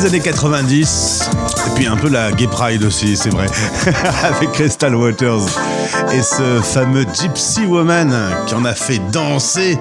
Les 0.00 0.06
années 0.06 0.20
90, 0.20 1.30
et 1.66 1.74
puis 1.74 1.86
un 1.86 1.96
peu 1.96 2.08
la 2.08 2.32
Gay 2.32 2.46
Pride 2.46 2.84
aussi, 2.84 3.18
c'est 3.18 3.28
vrai, 3.28 3.48
avec 4.22 4.50
Crystal 4.52 4.94
Waters 4.94 5.44
et 6.14 6.22
ce 6.22 6.62
fameux 6.62 7.04
Gypsy 7.12 7.66
Woman 7.66 8.10
qui 8.46 8.54
en 8.54 8.64
a 8.64 8.72
fait 8.72 8.98
danser 9.12 9.76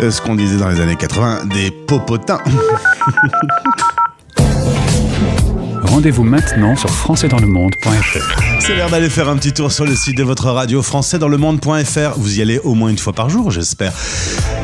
euh, 0.00 0.12
ce 0.12 0.22
qu'on 0.22 0.36
disait 0.36 0.58
dans 0.58 0.68
les 0.68 0.80
années 0.80 0.94
80, 0.94 1.46
des 1.46 1.72
popotins. 1.72 2.38
Rendez-vous 5.82 6.22
maintenant 6.22 6.76
sur 6.76 6.90
françaisdanslemonde.fr. 6.90 8.60
C'est 8.60 8.76
l'heure 8.76 8.90
d'aller 8.90 9.10
faire 9.10 9.28
un 9.28 9.36
petit 9.36 9.52
tour 9.52 9.72
sur 9.72 9.86
le 9.86 9.96
site 9.96 10.16
de 10.16 10.22
votre 10.22 10.50
radio 10.50 10.82
françaisdanslemonde.fr. 10.82 12.16
Vous 12.16 12.38
y 12.38 12.42
allez 12.42 12.60
au 12.60 12.74
moins 12.74 12.90
une 12.90 12.98
fois 12.98 13.12
par 13.12 13.28
jour, 13.28 13.50
j'espère. 13.50 13.92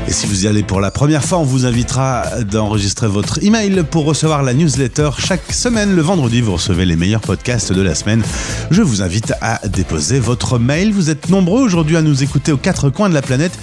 Et 0.07 0.13
si 0.13 0.27
vous 0.27 0.45
y 0.45 0.49
allez 0.49 0.63
pour 0.63 0.83
la 0.83 0.91
première 0.91 1.25
fois, 1.25 1.39
on 1.39 1.45
vous 1.45 1.65
invitera 1.65 2.25
d'enregistrer 2.43 3.09
votre 3.09 3.43
email 3.43 3.85
pour 3.91 4.05
recevoir 4.05 4.43
la 4.43 4.53
newsletter. 4.53 5.09
Chaque 5.17 5.51
semaine, 5.51 5.97
le 5.97 6.03
vendredi, 6.03 6.43
vous 6.43 6.53
recevez 6.53 6.85
les 6.85 6.95
meilleurs 6.95 7.23
podcasts 7.23 7.73
de 7.73 7.81
la 7.81 7.95
semaine. 7.95 8.23
Je 8.71 8.83
vous 8.83 9.01
invite 9.01 9.33
à 9.41 9.67
déposer 9.67 10.21
votre 10.21 10.59
mail. 10.59 10.93
Vous 10.93 11.09
êtes 11.09 11.31
nombreux 11.31 11.63
aujourd'hui 11.63 11.97
à 11.97 12.03
nous 12.03 12.23
écouter 12.23 12.53
aux 12.53 12.59
quatre 12.59 12.91
coins 12.91 13.09
de 13.09 13.15
la 13.15 13.23
planète. 13.23 13.59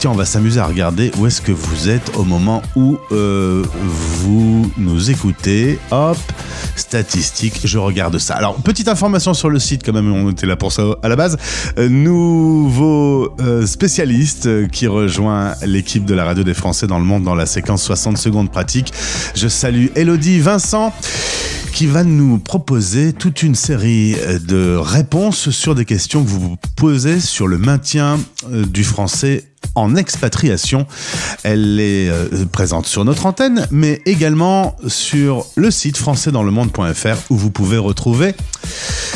Tiens, 0.00 0.10
on 0.10 0.16
va 0.16 0.24
s'amuser 0.24 0.58
à 0.58 0.66
regarder 0.66 1.12
où 1.16 1.28
est-ce 1.28 1.40
que 1.40 1.52
vous 1.52 1.88
êtes 1.88 2.16
au 2.16 2.24
moment 2.24 2.60
où 2.74 2.98
euh, 3.12 3.62
vous 4.18 4.72
nous 4.76 5.12
écoutez. 5.12 5.78
Hop, 5.92 6.18
statistiques, 6.74 7.60
je 7.62 7.78
regarde 7.78 8.18
ça. 8.18 8.34
Alors, 8.34 8.56
petite 8.56 8.88
information 8.88 9.32
sur 9.32 9.48
le 9.48 9.60
site, 9.60 9.82
quand 9.84 9.92
même, 9.92 10.12
on 10.12 10.32
était 10.32 10.46
là 10.46 10.56
pour 10.56 10.72
ça 10.72 10.82
à 11.04 11.08
la 11.08 11.14
base. 11.14 11.36
Euh, 11.78 11.88
nouveau 11.88 13.32
euh, 13.40 13.64
spécialiste 13.64 14.68
qui 14.70 14.88
rejoint 14.88 15.54
de 15.84 16.14
la 16.14 16.24
radio 16.24 16.42
des 16.44 16.54
Français 16.54 16.86
dans 16.86 16.98
le 16.98 17.04
monde 17.04 17.24
dans 17.24 17.34
la 17.34 17.46
séquence 17.46 17.82
60 17.82 18.16
secondes 18.16 18.50
pratique. 18.50 18.92
Je 19.34 19.48
salue 19.48 19.86
Elodie 19.94 20.40
Vincent 20.40 20.92
qui 21.72 21.86
va 21.86 22.04
nous 22.04 22.38
proposer 22.38 23.12
toute 23.12 23.42
une 23.42 23.54
série 23.54 24.14
euh, 24.14 24.38
de 24.38 24.76
réponses 24.76 25.50
sur 25.50 25.74
des 25.74 25.84
questions 25.84 26.22
que 26.22 26.28
vous 26.28 26.40
vous 26.40 26.56
posez 26.76 27.20
sur 27.20 27.48
le 27.48 27.58
maintien 27.58 28.18
euh, 28.50 28.64
du 28.64 28.84
français 28.84 29.44
en 29.74 29.96
expatriation. 29.96 30.86
Elle 31.42 31.80
est 31.80 32.08
euh, 32.08 32.44
présente 32.50 32.86
sur 32.86 33.04
notre 33.04 33.26
antenne, 33.26 33.66
mais 33.70 34.00
également 34.06 34.76
sur 34.86 35.46
le 35.56 35.70
site 35.70 35.96
françaisdanslemonde.fr 35.96 37.30
où 37.30 37.36
vous 37.36 37.50
pouvez 37.50 37.78
retrouver 37.78 38.34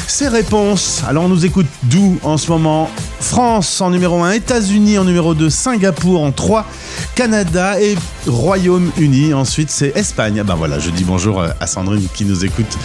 ces 0.07 0.29
réponses. 0.29 1.03
Alors 1.07 1.25
on 1.25 1.29
nous 1.29 1.45
écoute 1.45 1.67
d'où 1.85 2.19
en 2.23 2.37
ce 2.39 2.51
moment? 2.51 2.91
France 3.21 3.81
en 3.81 3.91
numéro 3.91 4.23
1, 4.23 4.33
États-Unis 4.33 4.99
en 4.99 5.05
numéro 5.05 5.35
2, 5.35 5.51
Singapour 5.51 6.23
en 6.23 6.33
3, 6.33 6.67
Canada 7.15 7.81
et 7.81 7.97
Royaume-Uni. 8.27 9.35
Ensuite 9.35 9.71
c'est 9.71 9.97
Espagne. 9.97 10.39
Ah 10.41 10.45
ben 10.45 10.55
voilà, 10.55 10.79
je 10.79 10.91
dis 10.91 11.05
bonjour 11.05 11.43
à 11.43 11.67
Sandrine 11.67 12.07
qui 12.15 12.25
nous 12.25 12.45
écoute 12.45 12.79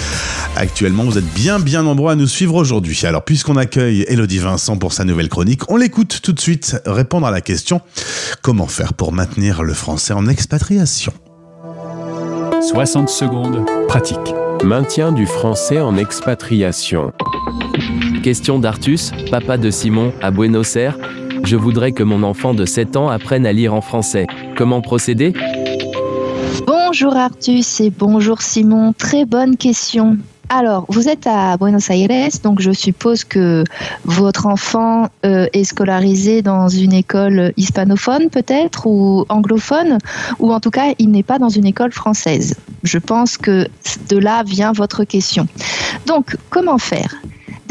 actuellement. 0.55 1.03
Vous 1.03 1.17
êtes 1.17 1.33
bien 1.33 1.59
bien 1.59 1.83
nombreux 1.83 2.11
à 2.11 2.15
nous 2.15 2.27
suivre 2.27 2.55
aujourd'hui. 2.55 2.99
Alors 3.05 3.23
puisqu'on 3.23 3.57
accueille 3.57 4.05
Elodie 4.07 4.39
Vincent 4.39 4.77
pour 4.77 4.93
sa 4.93 5.03
nouvelle 5.03 5.29
chronique, 5.29 5.69
on 5.69 5.77
l'écoute 5.77 6.19
tout 6.21 6.33
de 6.33 6.39
suite 6.39 6.77
répondre 6.85 7.27
à 7.27 7.31
la 7.31 7.41
question 7.41 7.52
comment 8.41 8.67
faire 8.67 8.93
pour 8.93 9.11
maintenir 9.11 9.63
le 9.63 9.73
français 9.73 10.13
en 10.13 10.27
expatriation? 10.27 11.13
60 12.61 13.09
secondes 13.09 13.65
pratique. 13.87 14.33
Maintien 14.63 15.11
du 15.11 15.25
français 15.25 15.81
en 15.81 15.97
expatriation. 15.97 17.11
Question 18.23 18.57
d'Artus, 18.57 19.11
papa 19.29 19.57
de 19.57 19.69
Simon, 19.69 20.13
à 20.21 20.31
Buenos 20.31 20.75
Aires. 20.75 20.97
Je 21.43 21.57
voudrais 21.57 21.91
que 21.91 22.03
mon 22.03 22.23
enfant 22.23 22.53
de 22.53 22.65
7 22.65 22.95
ans 22.95 23.09
apprenne 23.09 23.45
à 23.45 23.51
lire 23.51 23.73
en 23.73 23.81
français. 23.81 24.25
Comment 24.55 24.81
procéder? 24.81 25.33
Bonjour 26.65 27.15
Artus 27.15 27.81
et 27.81 27.89
bonjour 27.89 28.41
Simon, 28.41 28.93
très 28.93 29.25
bonne 29.25 29.57
question. 29.57 30.17
Alors, 30.55 30.85
vous 30.87 31.09
êtes 31.09 31.25
à 31.25 31.57
Buenos 31.57 31.89
Aires, 31.89 32.29
donc 32.43 32.61
je 32.61 32.71
suppose 32.71 33.23
que 33.23 33.63
votre 34.05 34.45
enfant 34.45 35.09
euh, 35.25 35.47
est 35.51 35.63
scolarisé 35.63 36.43
dans 36.43 36.67
une 36.67 36.93
école 36.93 37.53
hispanophone 37.57 38.29
peut-être 38.29 38.85
ou 38.85 39.25
anglophone, 39.29 39.97
ou 40.37 40.53
en 40.53 40.59
tout 40.59 40.69
cas 40.69 40.93
il 40.99 41.09
n'est 41.09 41.23
pas 41.23 41.39
dans 41.39 41.49
une 41.49 41.65
école 41.65 41.91
française. 41.91 42.55
Je 42.83 42.99
pense 42.99 43.35
que 43.35 43.67
de 44.09 44.17
là 44.19 44.43
vient 44.43 44.73
votre 44.73 45.05
question. 45.05 45.47
Donc, 46.05 46.37
comment 46.51 46.77
faire? 46.77 47.15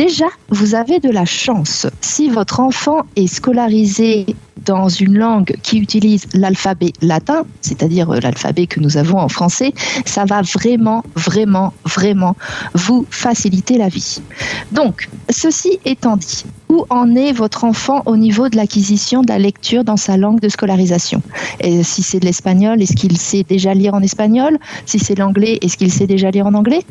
Déjà, 0.03 0.27
vous 0.49 0.75
avez 0.75 0.99
de 0.99 1.11
la 1.11 1.25
chance. 1.25 1.87
Si 2.01 2.29
votre 2.29 2.59
enfant 2.59 3.03
est 3.15 3.29
scolarisé 3.29 4.27
dans 4.65 4.88
une 4.88 5.17
langue 5.17 5.55
qui 5.62 5.79
utilise 5.79 6.27
l'alphabet 6.35 6.93
latin, 7.03 7.45
c'est-à-dire 7.61 8.11
euh, 8.11 8.19
l'alphabet 8.19 8.67
que 8.67 8.81
nous 8.81 8.97
avons 8.97 9.19
en 9.19 9.29
français, 9.29 9.73
ça 10.05 10.25
va 10.25 10.43
vraiment, 10.43 11.05
vraiment, 11.15 11.73
vraiment 11.85 12.35
vous 12.75 13.07
faciliter 13.11 13.79
la 13.79 13.88
vie. 13.88 14.21
Donc, 14.73 15.09
ceci 15.31 15.79
étant 15.85 16.17
dit, 16.17 16.47
où 16.69 16.85
en 16.91 17.15
est 17.15 17.31
votre 17.31 17.62
enfant 17.62 18.03
au 18.07 18.17
niveau 18.17 18.49
de 18.49 18.57
l'acquisition 18.57 19.23
de 19.23 19.29
la 19.29 19.38
lecture 19.38 19.85
dans 19.85 19.97
sa 19.97 20.17
langue 20.17 20.41
de 20.41 20.49
scolarisation? 20.49 21.23
Et 21.61 21.85
Si 21.85 22.03
c'est 22.03 22.19
de 22.19 22.25
l'espagnol, 22.25 22.83
est-ce 22.83 22.97
qu'il 22.97 23.17
sait 23.19 23.45
déjà 23.45 23.73
lire 23.73 23.95
en 23.95 24.01
espagnol? 24.01 24.59
Si 24.85 24.99
c'est 24.99 25.17
l'anglais, 25.17 25.59
est-ce 25.62 25.77
qu'il 25.77 25.93
sait 25.93 26.09
déjà 26.09 26.33
lire 26.33 26.47
en 26.49 26.55
anglais? 26.55 26.83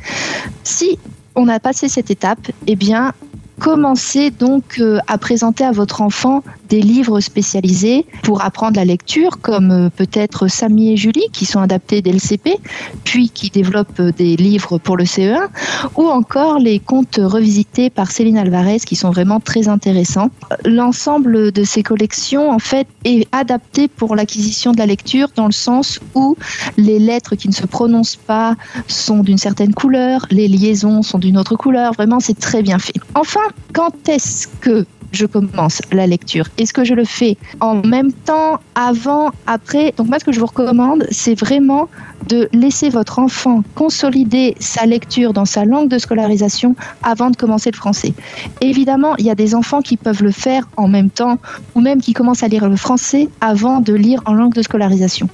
Si 0.64 0.98
on 1.36 1.48
a 1.48 1.60
passé 1.60 1.90
cette 1.90 2.12
étape, 2.12 2.52
eh 2.68 2.76
bien, 2.76 3.14
commencez 3.60 4.32
donc 4.32 4.80
euh, 4.80 5.00
à 5.08 5.18
présenter 5.18 5.64
à 5.64 5.72
votre 5.72 6.02
enfant 6.02 6.44
des 6.72 6.82
livres 6.82 7.20
spécialisés 7.20 8.06
pour 8.24 8.44
apprendre 8.44 8.78
la 8.78 8.86
lecture, 8.86 9.42
comme 9.42 9.72
euh, 9.72 9.90
peut-être 9.90 10.48
Samy 10.48 10.94
et 10.94 10.98
Julie, 10.98 11.28
qui 11.34 11.46
sont 11.46 11.60
adaptés 11.60 12.02
dès 12.02 12.14
le 12.14 12.20
CP, 12.20 12.58
puis 13.04 13.30
qui 13.30 13.50
développent 13.50 14.02
des 14.02 14.38
livres 14.38 14.78
pour 14.78 14.96
le 14.96 15.04
CE1, 15.04 15.50
ou 15.98 16.08
encore 16.08 16.60
les 16.60 16.80
contes 16.80 17.20
revisités 17.22 17.90
par 17.90 18.10
Céline 18.10 18.38
Alvarez, 18.38 18.80
qui 18.80 18.96
sont 18.96 19.12
vraiment 19.12 19.42
très 19.42 19.68
intéressants. 19.68 20.30
L'ensemble 20.64 21.52
de 21.52 21.64
ces 21.66 21.84
collections, 21.84 22.50
en 22.50 22.60
fait, 22.60 22.88
est 23.04 23.28
adapté 23.34 23.90
pour 23.90 24.16
l'acquisition 24.16 24.72
de 24.72 24.78
la 24.78 24.86
lecture, 24.86 25.28
dans 25.36 25.48
le 25.48 25.52
sens 25.52 26.00
où 26.16 26.38
les 26.78 27.00
lettres 27.00 27.36
qui 27.36 27.50
ne 27.50 27.54
se 27.54 27.66
prononcent 27.66 28.16
pas 28.16 28.56
sont 28.88 29.24
d'une 29.24 29.38
certaine 29.38 29.74
couleur, 29.74 30.26
les 30.32 30.48
liaisons 30.48 31.02
sont 31.02 31.20
d'une 31.20 31.38
autre 31.38 31.58
couleur. 31.58 31.92
Vraiment, 31.94 32.22
c'est 32.22 32.40
très 32.40 32.62
bien 32.62 32.80
fait. 32.80 32.94
Enfin, 33.14 33.42
quand 33.74 34.08
est-ce 34.08 34.48
que 34.48 34.86
je 35.12 35.26
commence 35.26 35.82
la 35.92 36.08
lecture 36.08 36.48
Est-ce 36.58 36.74
que 36.74 36.84
je 36.84 36.94
le 36.94 37.06
fais 37.06 37.38
en 37.60 37.76
même 37.76 38.12
temps, 38.12 38.60
avant, 38.76 39.32
après? 39.48 39.94
Donc 39.98 40.08
moi, 40.08 40.20
ce 40.20 40.26
que 40.26 40.32
je 40.32 40.40
vous 40.40 40.46
recommande, 40.46 41.06
c'est 41.12 41.36
vraiment 41.36 41.90
de 42.28 42.50
laisser 42.54 42.90
votre 42.90 43.20
enfant 43.20 43.64
consolider 43.76 44.56
sa 44.60 44.86
lecture 44.86 45.34
dans 45.34 45.46
sa 45.46 45.66
langue 45.66 45.90
de 45.90 45.98
scolarisation 45.98 46.76
avant 47.04 47.30
de 47.30 47.36
commencer 47.36 47.72
le 47.72 47.76
français. 47.76 48.14
Évidemment, 48.62 49.16
il 49.18 49.26
y 49.26 49.30
a 49.30 49.36
des 49.36 49.56
enfants 49.56 49.82
qui 49.82 49.98
peuvent 49.98 50.24
le 50.24 50.32
faire 50.32 50.68
en 50.78 50.88
même 50.88 51.10
temps, 51.10 51.40
ou 51.76 51.82
même 51.82 52.02
qui 52.02 52.14
commencent 52.14 52.44
à 52.44 52.48
lire 52.48 52.68
le 52.70 52.76
français 52.76 53.30
avant 53.42 53.80
de 53.80 53.94
lire 53.94 54.22
en 54.26 54.34
langue 54.34 54.54
de 54.54 54.62
scolarisation. 54.62 55.28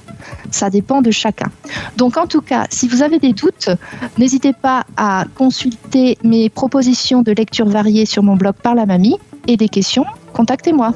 Ça 0.50 0.70
dépend 0.70 1.02
de 1.02 1.10
chacun. 1.10 1.50
Donc 1.96 2.16
en 2.16 2.26
tout 2.26 2.40
cas, 2.40 2.66
si 2.70 2.88
vous 2.88 3.02
avez 3.02 3.18
des 3.18 3.32
doutes, 3.32 3.70
n'hésitez 4.18 4.52
pas 4.52 4.84
à 4.96 5.24
consulter 5.36 6.18
mes 6.24 6.48
propositions 6.48 7.22
de 7.22 7.32
lecture 7.32 7.68
variée 7.68 8.06
sur 8.06 8.22
mon 8.22 8.36
blog 8.36 8.54
Par 8.54 8.74
la 8.74 8.86
Mamie 8.86 9.16
et 9.48 9.56
des 9.56 9.68
questions, 9.68 10.04
contactez-moi. 10.34 10.92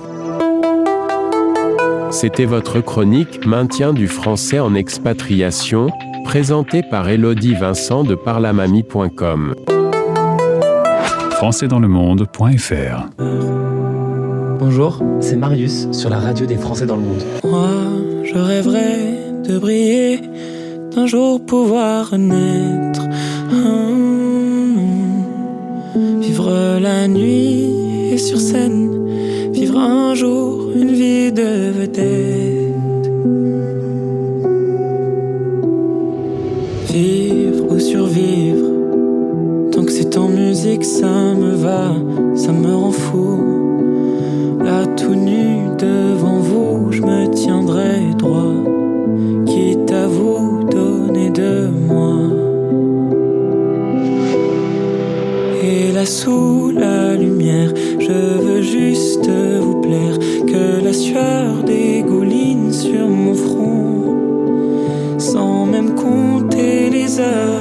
C'était 2.10 2.44
votre 2.44 2.80
chronique 2.80 3.44
Maintien 3.46 3.92
du 3.94 4.06
français 4.06 4.60
en 4.60 4.74
expatriation, 4.74 5.88
présentée 6.24 6.82
par 6.82 7.08
Elodie 7.08 7.54
Vincent 7.54 8.04
de 8.04 8.14
parlamamie.com. 8.14 9.54
françaisdanslemonde.fr 11.30 13.06
Bonjour, 14.60 15.02
c'est 15.20 15.36
Marius 15.36 15.90
sur 15.90 16.10
la 16.10 16.20
radio 16.20 16.46
des 16.46 16.56
Français 16.56 16.86
dans 16.86 16.96
le 16.96 17.02
monde. 17.02 17.22
Moi, 17.44 17.68
je 18.22 18.38
rêverais 18.38 19.16
de 19.48 19.58
briller, 19.58 20.20
d'un 20.94 21.06
jour 21.06 21.44
pouvoir 21.44 22.10
renaître. 22.10 23.02
Hum, 23.50 25.24
Vivre 26.20 26.78
la 26.78 27.08
nuit 27.08 27.81
sur 28.18 28.40
scène, 28.40 29.52
vivre 29.52 29.78
un 29.78 30.14
jour 30.14 30.70
une 30.74 30.92
vie 30.92 31.32
de 31.32 31.70
vedette. 31.78 33.10
Vivre 36.92 37.72
ou 37.72 37.78
survivre, 37.78 38.66
tant 39.70 39.84
que 39.84 39.92
c'est 39.92 40.16
en 40.18 40.28
musique, 40.28 40.84
ça 40.84 41.34
me 41.34 41.54
va, 41.54 41.94
ça 42.34 42.52
me 42.52 42.74
rend 42.74 42.92
fou. 42.92 43.38
Là 44.62 44.86
tout 44.96 45.14
nu 45.14 45.68
devant 45.78 46.38
vous, 46.38 46.92
je 46.92 47.02
me 47.02 47.28
tiendrai 47.30 48.00
droit, 48.18 48.54
quitte 49.46 49.90
à 49.90 50.06
vous 50.06 50.64
donner 50.70 51.30
de 51.30 51.68
moi. 51.88 52.18
Et 55.62 55.92
là 55.92 56.04
sous 56.04 56.72
la 56.74 57.14
lumière, 57.14 57.72
je 58.02 58.38
veux 58.44 58.62
juste 58.62 59.28
vous 59.28 59.80
plaire, 59.80 60.18
que 60.46 60.84
la 60.84 60.92
sueur 60.92 61.62
dégouline 61.64 62.72
sur 62.72 63.08
mon 63.08 63.34
front, 63.34 65.18
sans 65.18 65.66
même 65.66 65.94
compter 65.94 66.90
les 66.90 67.20
heures. 67.20 67.51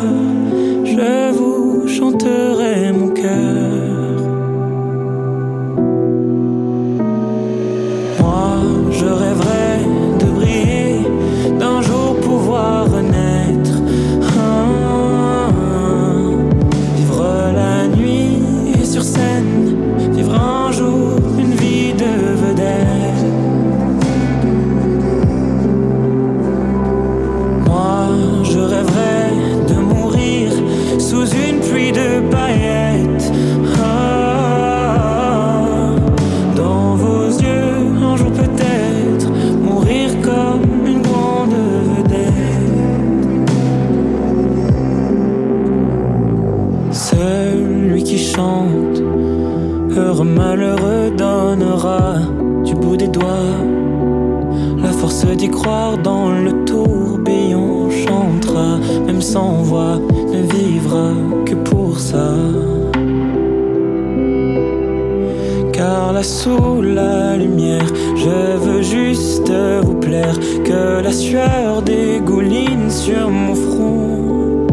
Juste 68.92 69.52
vous 69.84 69.96
plaire, 69.96 70.38
que 70.66 71.02
la 71.02 71.14
sueur 71.14 71.82
dégouline 71.82 72.90
sur 72.90 73.30
mon 73.30 73.56
front, 73.56 74.68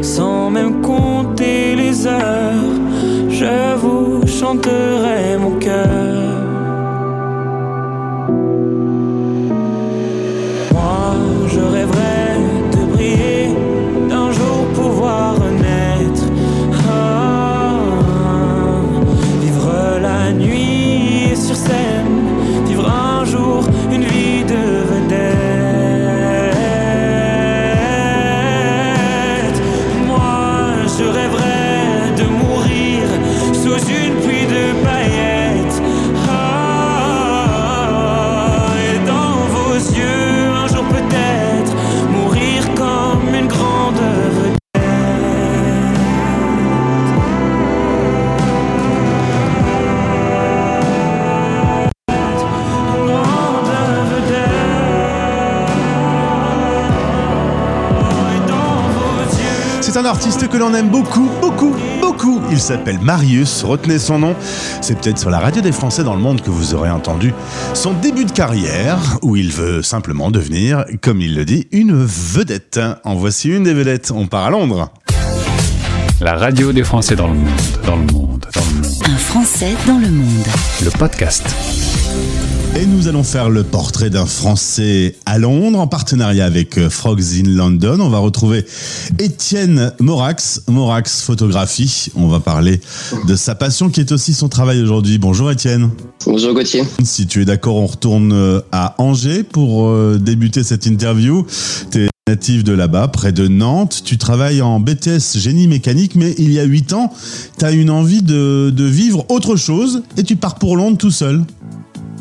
sans 0.00 0.48
même 0.50 0.80
compter 0.80 1.74
les 1.74 2.06
heures, 2.06 2.76
je 3.28 3.76
vous 3.76 4.26
chanterai 4.26 5.27
artiste 60.28 60.48
que 60.48 60.58
l'on 60.58 60.74
aime 60.74 60.90
beaucoup, 60.90 61.26
beaucoup, 61.40 61.74
beaucoup. 62.02 62.38
Il 62.50 62.60
s'appelle 62.60 62.98
Marius, 63.00 63.64
retenez 63.64 63.98
son 63.98 64.18
nom. 64.18 64.36
C'est 64.82 64.98
peut-être 64.98 65.18
sur 65.18 65.30
la 65.30 65.38
radio 65.38 65.62
des 65.62 65.72
Français 65.72 66.04
dans 66.04 66.14
le 66.14 66.20
monde 66.20 66.42
que 66.42 66.50
vous 66.50 66.74
aurez 66.74 66.90
entendu 66.90 67.32
son 67.72 67.94
début 67.94 68.26
de 68.26 68.30
carrière, 68.30 68.98
où 69.22 69.36
il 69.36 69.50
veut 69.50 69.80
simplement 69.80 70.30
devenir, 70.30 70.84
comme 71.00 71.22
il 71.22 71.34
le 71.34 71.46
dit, 71.46 71.66
une 71.72 72.04
vedette. 72.04 72.78
En 73.04 73.14
voici 73.14 73.48
une 73.48 73.62
des 73.62 73.72
vedettes. 73.72 74.12
On 74.14 74.26
part 74.26 74.44
à 74.44 74.50
Londres. 74.50 74.90
La 76.20 76.34
radio 76.34 76.72
des 76.72 76.84
Français 76.84 77.16
dans 77.16 77.28
le 77.28 77.34
monde, 77.34 77.48
dans 77.86 77.96
le 77.96 78.12
monde, 78.12 78.46
dans 78.54 78.60
le 78.60 78.82
monde. 78.82 78.94
Un 79.06 79.16
Français 79.16 79.76
dans 79.86 79.98
le 79.98 80.10
monde. 80.10 80.46
Le 80.84 80.90
podcast. 80.90 81.46
Et 82.76 82.86
nous 82.86 83.08
allons 83.08 83.24
faire 83.24 83.50
le 83.50 83.64
portrait 83.64 84.10
d'un 84.10 84.26
Français 84.26 85.16
à 85.26 85.38
Londres 85.38 85.80
en 85.80 85.86
partenariat 85.86 86.44
avec 86.44 86.78
euh, 86.78 86.88
Frogs 86.88 87.34
in 87.34 87.48
London. 87.48 87.98
On 88.00 88.08
va 88.08 88.18
retrouver 88.18 88.64
Étienne 89.18 89.92
Morax, 89.98 90.62
Morax 90.68 91.22
Photographie. 91.22 92.10
On 92.14 92.28
va 92.28 92.40
parler 92.40 92.80
de 93.26 93.34
sa 93.34 93.54
passion 93.54 93.90
qui 93.90 94.00
est 94.00 94.12
aussi 94.12 94.32
son 94.32 94.48
travail 94.48 94.80
aujourd'hui. 94.80 95.18
Bonjour 95.18 95.50
Étienne. 95.50 95.90
Bonjour 96.24 96.54
Gauthier. 96.54 96.84
Si 97.02 97.26
tu 97.26 97.42
es 97.42 97.44
d'accord, 97.44 97.76
on 97.76 97.86
retourne 97.86 98.32
euh, 98.32 98.60
à 98.70 98.94
Angers 98.98 99.42
pour 99.42 99.86
euh, 99.86 100.18
débuter 100.20 100.62
cette 100.62 100.86
interview. 100.86 101.46
Tu 101.90 102.04
es 102.04 102.08
natif 102.28 102.62
de 102.62 102.72
là-bas, 102.72 103.08
près 103.08 103.32
de 103.32 103.48
Nantes. 103.48 104.02
Tu 104.04 104.18
travailles 104.18 104.62
en 104.62 104.78
BTS 104.78 105.38
génie 105.38 105.66
mécanique, 105.66 106.14
mais 106.14 106.34
il 106.38 106.52
y 106.52 106.60
a 106.60 106.64
8 106.64 106.92
ans, 106.92 107.12
tu 107.58 107.64
as 107.64 107.72
une 107.72 107.90
envie 107.90 108.22
de, 108.22 108.70
de 108.70 108.84
vivre 108.84 109.24
autre 109.30 109.56
chose 109.56 110.02
et 110.16 110.22
tu 110.22 110.36
pars 110.36 110.56
pour 110.56 110.76
Londres 110.76 110.98
tout 110.98 111.10
seul. 111.10 111.42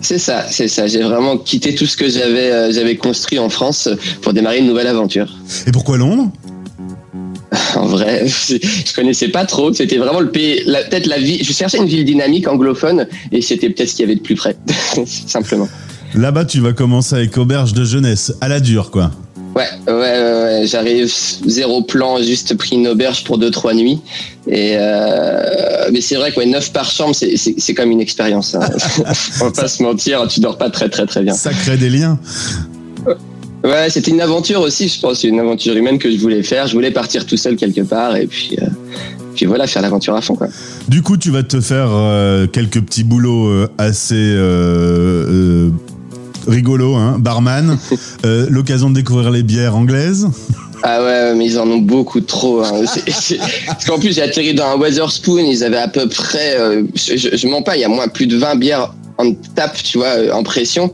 C'est 0.01 0.19
ça, 0.19 0.45
c'est 0.49 0.67
ça. 0.67 0.87
J'ai 0.87 1.01
vraiment 1.01 1.37
quitté 1.37 1.73
tout 1.75 1.85
ce 1.85 1.97
que 1.97 2.07
j'avais 2.09 2.51
euh, 2.51 2.71
j'avais 2.71 2.95
construit 2.95 3.39
en 3.39 3.49
France 3.49 3.89
pour 4.21 4.33
démarrer 4.33 4.59
une 4.59 4.67
nouvelle 4.67 4.87
aventure. 4.87 5.27
Et 5.65 5.71
pourquoi 5.71 5.97
Londres? 5.97 6.29
En 7.75 7.85
vrai, 7.87 8.25
je 8.27 8.93
connaissais 8.95 9.29
pas 9.29 9.45
trop. 9.45 9.73
C'était 9.73 9.97
vraiment 9.97 10.19
le 10.19 10.29
pays, 10.29 10.61
la- 10.65 10.83
peut-être 10.83 11.07
la 11.07 11.17
vie. 11.17 11.43
Je 11.43 11.51
cherchais 11.51 11.77
une 11.77 11.87
ville 11.87 12.05
dynamique 12.05 12.47
anglophone 12.47 13.07
et 13.31 13.41
c'était 13.41 13.69
peut-être 13.69 13.89
ce 13.89 13.95
qu'il 13.95 14.03
y 14.03 14.07
avait 14.07 14.15
de 14.15 14.21
plus 14.21 14.35
près, 14.35 14.55
simplement. 15.05 15.67
Là-bas, 16.13 16.45
tu 16.45 16.59
vas 16.59 16.73
commencer 16.73 17.15
avec 17.15 17.37
auberge 17.37 17.73
de 17.73 17.83
jeunesse, 17.83 18.33
à 18.41 18.47
la 18.47 18.59
dure, 18.59 18.91
quoi. 18.91 19.11
Ouais, 19.57 19.65
ouais, 19.87 19.93
ouais, 19.93 20.43
ouais. 20.43 20.61
j'arrive 20.65 21.11
zéro 21.47 21.81
plan, 21.81 22.21
juste 22.21 22.55
pris 22.55 22.75
une 22.75 22.87
auberge 22.87 23.23
pour 23.23 23.37
deux 23.37 23.49
trois 23.49 23.73
nuits. 23.73 23.99
Et 24.47 24.73
euh, 24.75 25.89
mais 25.91 26.01
c'est 26.01 26.15
vrai 26.15 26.31
que 26.31 26.37
ouais, 26.37 26.45
neuf 26.45 26.71
par 26.71 26.89
chambre, 26.89 27.15
c'est 27.15 27.37
c'est 27.37 27.55
c'est 27.57 27.73
comme 27.73 27.89
une 27.89 28.01
expérience. 28.01 28.53
Hein. 28.53 28.69
On 29.41 29.45
va 29.45 29.51
pas 29.51 29.67
se 29.67 29.81
mentir, 29.81 30.27
tu 30.27 30.39
dors 30.39 30.57
pas 30.57 30.69
très 30.69 30.89
très 30.89 31.07
très 31.07 31.23
bien. 31.23 31.33
Ça 31.33 31.51
crée 31.51 31.77
des 31.77 31.89
liens. 31.89 32.19
Ouais, 33.63 33.89
c'était 33.89 34.11
une 34.11 34.21
aventure 34.21 34.61
aussi, 34.61 34.87
je 34.87 34.99
pense, 34.99 35.23
une 35.23 35.39
aventure 35.39 35.75
humaine 35.75 35.97
que 35.97 36.11
je 36.11 36.17
voulais 36.17 36.43
faire. 36.43 36.67
Je 36.67 36.73
voulais 36.73 36.91
partir 36.91 37.25
tout 37.25 37.37
seul 37.37 37.55
quelque 37.55 37.81
part 37.81 38.15
et 38.15 38.27
puis, 38.27 38.57
euh, 38.61 38.67
puis 39.35 39.45
voilà, 39.45 39.67
faire 39.67 39.81
l'aventure 39.81 40.15
à 40.15 40.21
fond. 40.21 40.35
Quoi. 40.35 40.47
Du 40.87 41.01
coup, 41.01 41.17
tu 41.17 41.31
vas 41.31 41.43
te 41.43 41.59
faire 41.59 41.89
euh, 41.91 42.47
quelques 42.47 42.81
petits 42.81 43.03
boulots 43.03 43.47
euh, 43.47 43.67
assez 43.77 44.15
euh, 44.15 45.69
rigolos, 46.47 46.95
hein, 46.95 47.17
barman, 47.19 47.77
euh, 48.25 48.47
l'occasion 48.49 48.89
de 48.89 48.95
découvrir 48.95 49.31
les 49.31 49.43
bières 49.43 49.75
anglaises. 49.75 50.27
Ah 50.83 51.03
ouais, 51.03 51.33
mais 51.35 51.45
ils 51.45 51.59
en 51.59 51.67
ont 51.69 51.79
beaucoup 51.79 52.21
trop. 52.21 52.61
hein. 52.63 52.83
Parce 53.65 53.85
qu'en 53.85 53.97
plus, 53.99 54.13
j'ai 54.15 54.21
atterri 54.21 54.53
dans 54.53 54.67
un 54.67 54.77
Weatherspoon, 54.77 55.39
ils 55.39 55.63
avaient 55.63 55.77
à 55.77 55.87
peu 55.87 56.07
près, 56.07 56.55
euh, 56.59 56.83
je, 56.93 57.17
je, 57.17 57.35
je 57.35 57.47
mens 57.47 57.63
pas, 57.63 57.75
il 57.77 57.81
y 57.81 57.85
a 57.85 57.89
moins 57.89 58.07
plus 58.07 58.27
de 58.27 58.37
20 58.37 58.55
bières 58.55 58.93
en 59.17 59.33
tape, 59.55 59.81
tu 59.83 59.97
vois, 59.97 60.17
euh, 60.17 60.31
en 60.31 60.43
pression. 60.43 60.91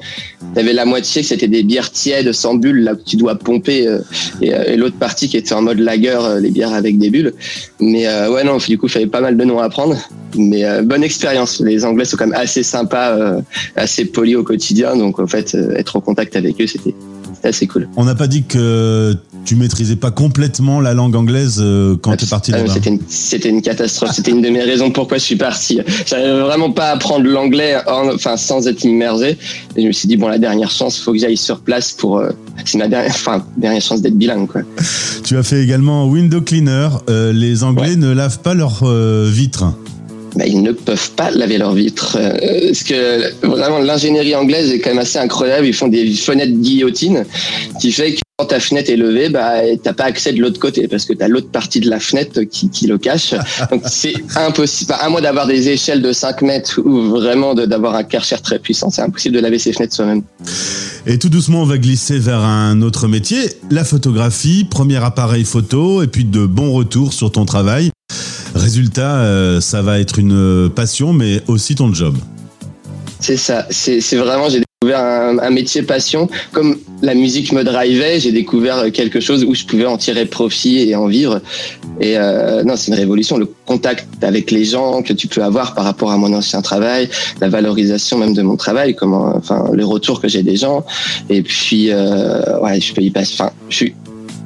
T'avais 0.54 0.74
la 0.74 0.86
moitié 0.86 1.22
que 1.22 1.28
c'était 1.28 1.48
des 1.48 1.64
bières 1.64 1.92
tièdes 1.92 2.32
sans 2.32 2.56
bulles, 2.56 2.84
là 2.84 2.96
que 2.96 3.04
tu 3.04 3.16
dois 3.16 3.36
pomper, 3.36 3.88
euh, 3.88 4.00
et, 4.42 4.54
euh, 4.54 4.64
et 4.68 4.78
l'autre 4.78 4.98
partie 4.98 5.28
qui 5.28 5.38
était 5.38 5.54
en 5.54 5.62
mode 5.62 5.80
lager, 5.80 6.10
euh, 6.10 6.40
les 6.40 6.52
bières 6.52 6.74
avec 6.74 6.98
des 6.98 7.10
bulles. 7.10 7.34
Mais 7.80 8.08
ouais, 8.28 8.44
non, 8.44 8.58
du 8.58 8.78
coup, 8.78 8.88
j'avais 8.88 9.08
pas 9.08 9.22
mal 9.22 9.36
de 9.36 9.44
noms 9.44 9.60
à 9.60 9.66
apprendre. 9.66 9.98
Mais 10.36 10.64
bonne 10.82 11.04
expérience. 11.04 11.60
Les 11.60 11.86
Anglais 11.86 12.06
sont 12.06 12.18
quand 12.18 12.28
même 12.28 12.40
assez 12.40 12.64
sympas, 12.64 13.38
assez 13.76 14.06
polis 14.06 14.36
au 14.36 14.44
quotidien. 14.44 14.96
Donc, 14.96 15.20
en 15.20 15.28
fait, 15.28 15.56
être 15.76 15.96
en 15.96 16.02
contact 16.02 16.36
avec 16.36 16.60
eux, 16.62 16.68
c'était 16.68 16.96
c'était 17.44 17.50
assez 17.50 17.68
cool. 17.68 17.90
On 17.98 18.06
n'a 18.06 18.16
pas 18.16 18.28
dit 18.28 18.44
que 18.44 19.16
tu 19.44 19.56
maîtrisais 19.58 19.98
pas 19.98 20.12
complètement 20.12 20.80
la 20.80 20.94
langue 20.94 21.16
anglaise 21.16 21.58
euh, 21.60 21.98
quand 22.02 22.16
tu 22.16 22.24
es 22.24 22.28
parti 22.28 22.52
Ah, 22.54 22.58
là-bas. 22.60 22.74
C'était 23.10 23.50
une, 23.50 23.62
catastrophe. 23.62 24.12
C'était 24.14 24.32
une 24.32 24.42
de 24.42 24.50
mes 24.50 24.62
raisons 24.64 24.92
pourquoi 24.92 25.18
je 25.18 25.24
suis 25.24 25.36
parti. 25.36 25.80
J'arrivais 26.06 26.40
vraiment 26.40 26.72
pas 26.72 26.90
à 26.90 26.94
apprendre 26.94 27.26
l'anglais, 27.28 27.76
en- 27.88 28.14
enfin 28.14 28.38
sans 28.38 28.66
être 28.68 28.84
immergé. 28.86 29.38
Et 29.76 29.82
je 29.82 29.88
me 29.88 29.92
suis 29.92 30.08
dit 30.08 30.16
bon, 30.16 30.28
la 30.30 30.40
dernière 30.40 30.72
chance, 30.72 30.98
faut 31.00 31.12
que 31.12 31.20
j'aille 31.20 31.36
sur 31.38 31.60
place 31.60 31.92
pour. 31.92 32.20
euh, 32.20 32.30
c'est 32.64 32.78
ma 32.78 32.88
dernière, 32.88 33.12
enfin 33.12 33.46
dernière 33.58 33.82
chance 33.82 34.02
d'être 34.02 34.18
bilingue 34.18 34.48
quoi. 34.48 34.62
Tu 35.26 35.36
as 35.38 35.44
fait 35.44 35.62
également 35.62 36.08
window 36.08 36.40
cleaner. 36.42 36.88
Euh, 37.10 37.34
les 37.34 37.64
Anglais 37.64 37.96
ne 37.98 38.12
lavent 38.14 38.40
pas 38.40 38.54
leurs 38.54 38.82
euh, 38.84 39.30
vitres. 39.30 39.66
Bah, 40.36 40.46
ils 40.48 40.62
ne 40.62 40.72
peuvent 40.72 41.12
pas 41.12 41.30
laver 41.32 41.58
leurs 41.58 41.74
vitres. 41.74 42.18
Euh, 42.20 42.68
parce 42.68 42.84
que 42.84 43.46
vraiment, 43.46 43.80
l'ingénierie 43.80 44.36
anglaise 44.36 44.72
est 44.72 44.80
quand 44.80 44.90
même 44.90 45.00
assez 45.00 45.20
incroyable. 45.20 45.68
Ils 45.68 45.74
font 45.74 45.88
des 45.88 46.12
fenêtres 46.12 46.54
guillotines 46.54 47.26
qui 47.80 47.92
fait 47.92 48.14
que 48.14 48.20
quand 48.40 48.46
ta 48.46 48.60
fenêtre 48.60 48.90
est 48.90 48.96
levée, 48.96 49.30
bah, 49.30 49.58
t'as 49.84 49.94
pas 49.94 50.06
accès 50.06 50.34
de 50.34 50.42
l'autre 50.42 50.60
côté 50.60 50.88
parce 50.88 51.06
que 51.06 51.14
t'as 51.14 51.28
l'autre 51.28 51.50
partie 51.50 51.80
de 51.80 51.90
la 51.90 52.00
fenêtre 52.00 52.42
qui, 52.42 52.70
qui 52.70 52.88
le 52.88 52.98
cache. 52.98 53.36
Donc 53.72 53.84
c'est 53.86 54.16
impossible. 54.36 54.96
À 55.00 55.08
moins 55.10 55.22
d'avoir 55.22 55.46
des 55.46 55.70
échelles 55.70 56.02
de 56.02 56.12
5 56.12 56.42
mètres 56.42 56.82
ou 56.84 57.10
vraiment 57.10 57.54
d'avoir 57.54 57.94
un 57.94 58.04
karcher 58.04 58.38
très 58.42 58.58
puissant, 58.58 58.90
c'est 58.90 59.04
impossible 59.04 59.36
de 59.36 59.40
laver 59.40 59.60
ses 59.60 59.72
fenêtres 59.72 59.94
soi-même. 59.94 60.24
Et 61.06 61.20
tout 61.20 61.30
doucement, 61.30 61.62
on 61.62 61.66
va 61.66 61.78
glisser 61.78 62.18
vers 62.18 62.40
un 62.40 62.82
autre 62.82 63.08
métier, 63.08 63.38
la 63.70 63.84
photographie, 63.84 64.66
premier 64.70 65.04
appareil 65.04 65.44
photo, 65.44 66.02
et 66.02 66.08
puis 66.08 66.26
de 66.26 66.46
bons 66.46 66.72
retours 66.72 67.14
sur 67.14 67.32
ton 67.32 67.46
travail. 67.46 67.92
Résultat, 68.56 69.18
euh, 69.18 69.62
ça 69.62 69.82
va 69.82 70.00
être 70.00 70.20
une 70.20 70.70
passion, 70.74 71.14
mais 71.14 71.42
aussi 71.48 71.76
ton 71.76 71.94
job. 71.94 72.16
C'est 73.20 73.38
ça. 73.38 73.66
C'est 73.70 74.18
vraiment, 74.18 74.50
j'ai 74.50 74.60
découvert 74.60 75.00
un, 75.00 75.50
métier 75.50 75.82
passion. 75.82 76.30
Comme 76.52 76.78
la 77.02 77.16
musique 77.16 77.54
me 77.54 77.64
drivait, 77.64 78.20
j'ai 78.20 78.34
découvert 78.34 78.92
quelque 78.92 79.22
chose 79.22 79.46
où 79.46 79.56
je 79.56 79.64
pouvais 79.64 79.86
en 79.86 79.98
tirer 79.98 80.26
profit 80.26 80.90
et 80.90 80.96
en 80.96 81.08
vivre. 81.08 81.40
Et 82.02 82.18
euh, 82.18 82.64
non, 82.64 82.76
c'est 82.76 82.90
une 82.92 82.98
révolution. 82.98 83.38
Le 83.38 83.48
contact 83.66 84.08
avec 84.22 84.52
les 84.52 84.66
gens 84.66 85.02
que 85.04 85.14
tu 85.14 85.28
peux 85.28 85.42
avoir 85.42 85.74
par 85.74 85.86
rapport 85.86 86.12
à 86.12 86.18
mon 86.18 86.34
ancien 86.34 86.62
travail, 86.62 87.10
la 87.40 87.48
valorisation 87.48 88.18
même 88.18 88.34
de 88.34 88.42
mon 88.42 88.58
travail, 88.58 88.94
comment, 88.94 89.34
enfin, 89.38 89.70
le 89.72 89.86
retour 89.86 90.20
que 90.20 90.28
j'ai 90.28 90.44
des 90.44 90.58
gens. 90.58 90.86
Et 91.30 91.42
puis, 91.44 91.92
euh, 91.92 92.60
ouais, 92.60 92.82
je 92.82 92.94
peux 92.94 93.02
y 93.02 93.10
passer. 93.10 93.36
Enfin, 93.40 93.52
je 93.70 93.76
suis 93.78 93.96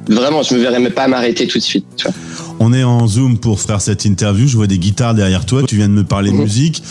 vraiment, 0.08 0.44
je 0.44 0.54
me 0.54 0.60
verrais 0.60 0.78
même 0.78 0.92
pas 0.92 1.08
m'arrêter 1.08 1.48
tout 1.48 1.58
de 1.58 1.64
suite. 1.64 1.84
On 2.60 2.72
est 2.72 2.82
en 2.82 3.06
Zoom 3.06 3.38
pour 3.38 3.60
faire 3.60 3.80
cette 3.80 4.04
interview. 4.04 4.48
Je 4.48 4.56
vois 4.56 4.66
des 4.66 4.78
guitares 4.78 5.14
derrière 5.14 5.46
toi. 5.46 5.62
Tu 5.62 5.76
viens 5.76 5.88
de 5.88 5.92
me 5.94 6.04
parler 6.04 6.32
Mhm. 6.32 6.42
musique. 6.42 6.82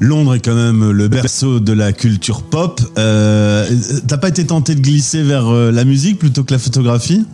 Londres 0.00 0.34
est 0.36 0.40
quand 0.40 0.54
même 0.54 0.90
le 0.90 1.08
berceau 1.08 1.58
de 1.60 1.72
la 1.72 1.92
culture 1.92 2.42
pop. 2.42 2.80
Euh, 2.98 3.68
T'as 4.06 4.16
pas 4.18 4.28
été 4.28 4.46
tenté 4.46 4.74
de 4.76 4.80
glisser 4.80 5.22
vers 5.22 5.48
euh, 5.48 5.72
la 5.72 5.84
musique 5.84 6.18
plutôt 6.18 6.44
que 6.44 6.52
la 6.54 6.58
photographie? 6.60 7.24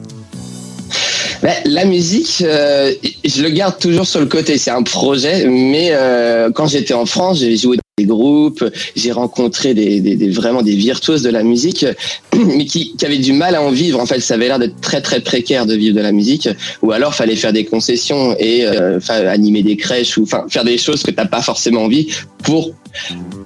Ben, 1.44 1.52
la 1.66 1.84
musique, 1.84 2.42
euh, 2.42 2.90
je 3.22 3.42
le 3.42 3.50
garde 3.50 3.78
toujours 3.78 4.06
sur 4.06 4.18
le 4.18 4.24
côté. 4.24 4.56
C'est 4.56 4.70
un 4.70 4.82
projet, 4.82 5.44
mais 5.46 5.90
euh, 5.90 6.50
quand 6.50 6.66
j'étais 6.66 6.94
en 6.94 7.04
France, 7.04 7.40
j'ai 7.40 7.54
joué 7.54 7.76
dans 7.76 7.82
des 7.98 8.06
groupes, 8.06 8.64
j'ai 8.96 9.12
rencontré 9.12 9.74
des, 9.74 10.30
vraiment 10.30 10.62
des 10.62 10.74
virtuoses 10.74 11.20
de 11.20 11.28
la 11.28 11.42
musique, 11.42 11.84
mais 12.34 12.64
qui, 12.64 12.96
avaient 13.04 13.18
du 13.18 13.34
mal 13.34 13.56
à 13.56 13.62
en 13.62 13.70
vivre. 13.72 14.00
En 14.00 14.06
fait, 14.06 14.20
ça 14.20 14.34
avait 14.34 14.48
l'air 14.48 14.58
d'être 14.58 14.80
très 14.80 15.02
très 15.02 15.20
précaire 15.20 15.66
de 15.66 15.74
vivre 15.74 15.94
de 15.94 16.00
la 16.00 16.12
musique, 16.12 16.48
ou 16.80 16.92
alors 16.92 17.14
fallait 17.14 17.36
faire 17.36 17.52
des 17.52 17.66
concessions 17.66 18.34
et 18.38 18.64
euh, 18.64 18.98
animer 19.10 19.62
des 19.62 19.76
crèches 19.76 20.16
ou 20.16 20.22
enfin 20.22 20.46
faire 20.48 20.64
des 20.64 20.78
choses 20.78 21.02
que 21.02 21.10
t'as 21.10 21.26
pas 21.26 21.42
forcément 21.42 21.82
envie 21.82 22.08
pour 22.42 22.70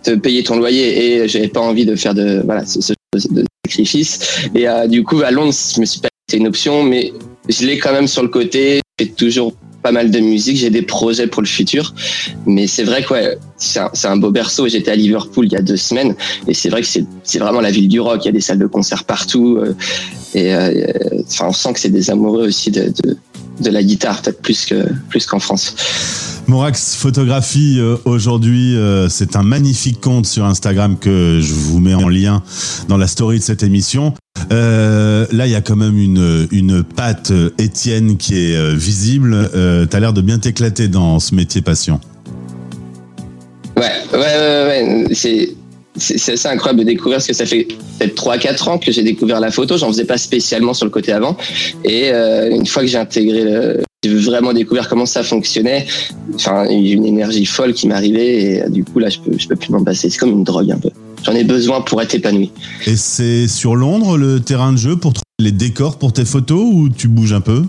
te 0.04 0.12
payer 0.12 0.44
ton 0.44 0.56
loyer. 0.56 1.24
Et 1.24 1.28
j'avais 1.28 1.48
pas 1.48 1.62
envie 1.62 1.84
de 1.84 1.96
faire 1.96 2.14
de 2.14 2.44
ce, 2.64 2.94
sacrifice. 3.64 4.20
Et 4.54 4.66
du 4.86 5.02
coup, 5.02 5.20
à 5.22 5.32
Londres, 5.32 5.52
je 5.74 5.80
me 5.80 5.84
suis 5.84 5.98
pas 5.98 6.08
une 6.32 6.46
option, 6.46 6.84
mais 6.84 7.12
je 7.48 7.66
l'ai 7.66 7.78
quand 7.78 7.92
même 7.92 8.06
sur 8.06 8.22
le 8.22 8.28
côté. 8.28 8.80
J'ai 8.98 9.08
toujours 9.08 9.54
pas 9.82 9.92
mal 9.92 10.10
de 10.10 10.18
musique, 10.18 10.56
j'ai 10.56 10.70
des 10.70 10.82
projets 10.82 11.28
pour 11.28 11.42
le 11.42 11.46
futur. 11.46 11.94
Mais 12.46 12.66
c'est 12.66 12.82
vrai 12.82 13.02
que 13.02 13.12
ouais, 13.12 13.38
c'est 13.56 14.06
un, 14.06 14.16
beau 14.16 14.30
berceau. 14.30 14.68
J'étais 14.68 14.90
à 14.90 14.96
Liverpool 14.96 15.46
il 15.46 15.52
y 15.52 15.56
a 15.56 15.62
deux 15.62 15.76
semaines 15.76 16.14
et 16.46 16.54
c'est 16.54 16.68
vrai 16.68 16.82
que 16.82 16.88
c'est 16.88 17.38
vraiment 17.38 17.60
la 17.60 17.70
ville 17.70 17.88
du 17.88 18.00
rock. 18.00 18.20
Il 18.24 18.26
y 18.26 18.28
a 18.28 18.32
des 18.32 18.40
salles 18.40 18.58
de 18.58 18.66
concert 18.66 19.04
partout. 19.04 19.58
euh, 19.58 19.74
et 20.34 20.52
euh, 20.54 20.92
enfin, 21.26 21.46
on 21.48 21.52
sent 21.52 21.72
que 21.72 21.80
c'est 21.80 21.88
des 21.88 22.10
amoureux 22.10 22.48
aussi 22.48 22.70
de, 22.70 22.92
la 23.64 23.82
guitare, 23.82 24.20
peut-être 24.22 24.42
plus 24.42 24.72
plus 25.08 25.26
qu'en 25.26 25.38
France. 25.38 25.74
Morax 26.48 26.96
Photographie, 26.96 27.76
euh, 27.78 27.96
aujourd'hui, 28.06 28.74
euh, 28.74 29.10
c'est 29.10 29.36
un 29.36 29.42
magnifique 29.42 30.00
compte 30.00 30.24
sur 30.24 30.46
Instagram 30.46 30.96
que 30.98 31.40
je 31.42 31.52
vous 31.52 31.78
mets 31.78 31.92
en 31.92 32.08
lien 32.08 32.42
dans 32.88 32.96
la 32.96 33.06
story 33.06 33.38
de 33.38 33.44
cette 33.44 33.62
émission. 33.62 34.14
Euh, 34.50 35.26
là, 35.30 35.46
il 35.46 35.52
y 35.52 35.54
a 35.54 35.60
quand 35.60 35.76
même 35.76 35.98
une, 35.98 36.48
une 36.50 36.82
patte 36.82 37.34
Étienne 37.58 38.16
qui 38.16 38.38
est 38.38 38.74
visible. 38.74 39.50
Euh, 39.54 39.84
T'as 39.84 40.00
l'air 40.00 40.14
de 40.14 40.22
bien 40.22 40.38
t'éclater 40.38 40.88
dans 40.88 41.20
ce 41.20 41.34
métier 41.34 41.60
passion. 41.60 42.00
Ouais, 43.76 43.92
ouais, 44.14 44.18
ouais, 44.18 44.64
ouais. 44.66 45.04
C'est, 45.12 45.50
assez 46.32 46.48
incroyable 46.48 46.78
de 46.78 46.84
découvrir 46.84 47.16
parce 47.16 47.26
que 47.26 47.34
ça 47.34 47.44
fait 47.44 47.68
peut-être 47.98 48.14
3-4 48.14 48.68
ans 48.70 48.78
que 48.78 48.90
j'ai 48.90 49.02
découvert 49.02 49.40
la 49.40 49.50
photo. 49.50 49.76
J'en 49.76 49.88
faisais 49.88 50.06
pas 50.06 50.16
spécialement 50.16 50.72
sur 50.72 50.86
le 50.86 50.92
côté 50.92 51.12
avant. 51.12 51.36
Et 51.84 52.08
une 52.08 52.66
fois 52.66 52.82
que 52.82 52.88
j'ai 52.88 52.96
intégré 52.96 53.44
le, 53.44 53.82
j'ai 54.08 54.30
vraiment 54.30 54.52
découvert 54.52 54.88
comment 54.88 55.06
ça 55.06 55.22
fonctionnait. 55.22 55.86
Enfin, 56.34 56.66
il 56.66 56.86
y 56.86 56.90
a 56.90 56.92
eu 56.92 56.96
une 56.96 57.06
énergie 57.06 57.44
folle 57.44 57.72
qui 57.72 57.86
m'arrivait 57.88 58.42
et 58.42 58.62
euh, 58.62 58.68
du 58.68 58.84
coup 58.84 58.98
là, 58.98 59.08
je 59.08 59.18
peux, 59.18 59.36
je 59.36 59.46
peux 59.48 59.56
plus 59.56 59.70
m'en 59.70 59.82
passer. 59.82 60.10
C'est 60.10 60.18
comme 60.18 60.30
une 60.30 60.44
drogue 60.44 60.70
un 60.70 60.78
peu. 60.78 60.90
J'en 61.24 61.32
ai 61.32 61.44
besoin 61.44 61.80
pour 61.80 62.00
être 62.00 62.14
épanoui. 62.14 62.50
Et 62.86 62.96
c'est 62.96 63.48
sur 63.48 63.76
Londres 63.76 64.16
le 64.16 64.40
terrain 64.40 64.72
de 64.72 64.78
jeu 64.78 64.96
pour 64.96 65.12
trouver 65.12 65.24
les 65.40 65.52
décors 65.52 65.98
pour 65.98 66.12
tes 66.12 66.24
photos 66.24 66.62
ou 66.72 66.88
tu 66.88 67.08
bouges 67.08 67.32
un 67.32 67.40
peu? 67.40 67.64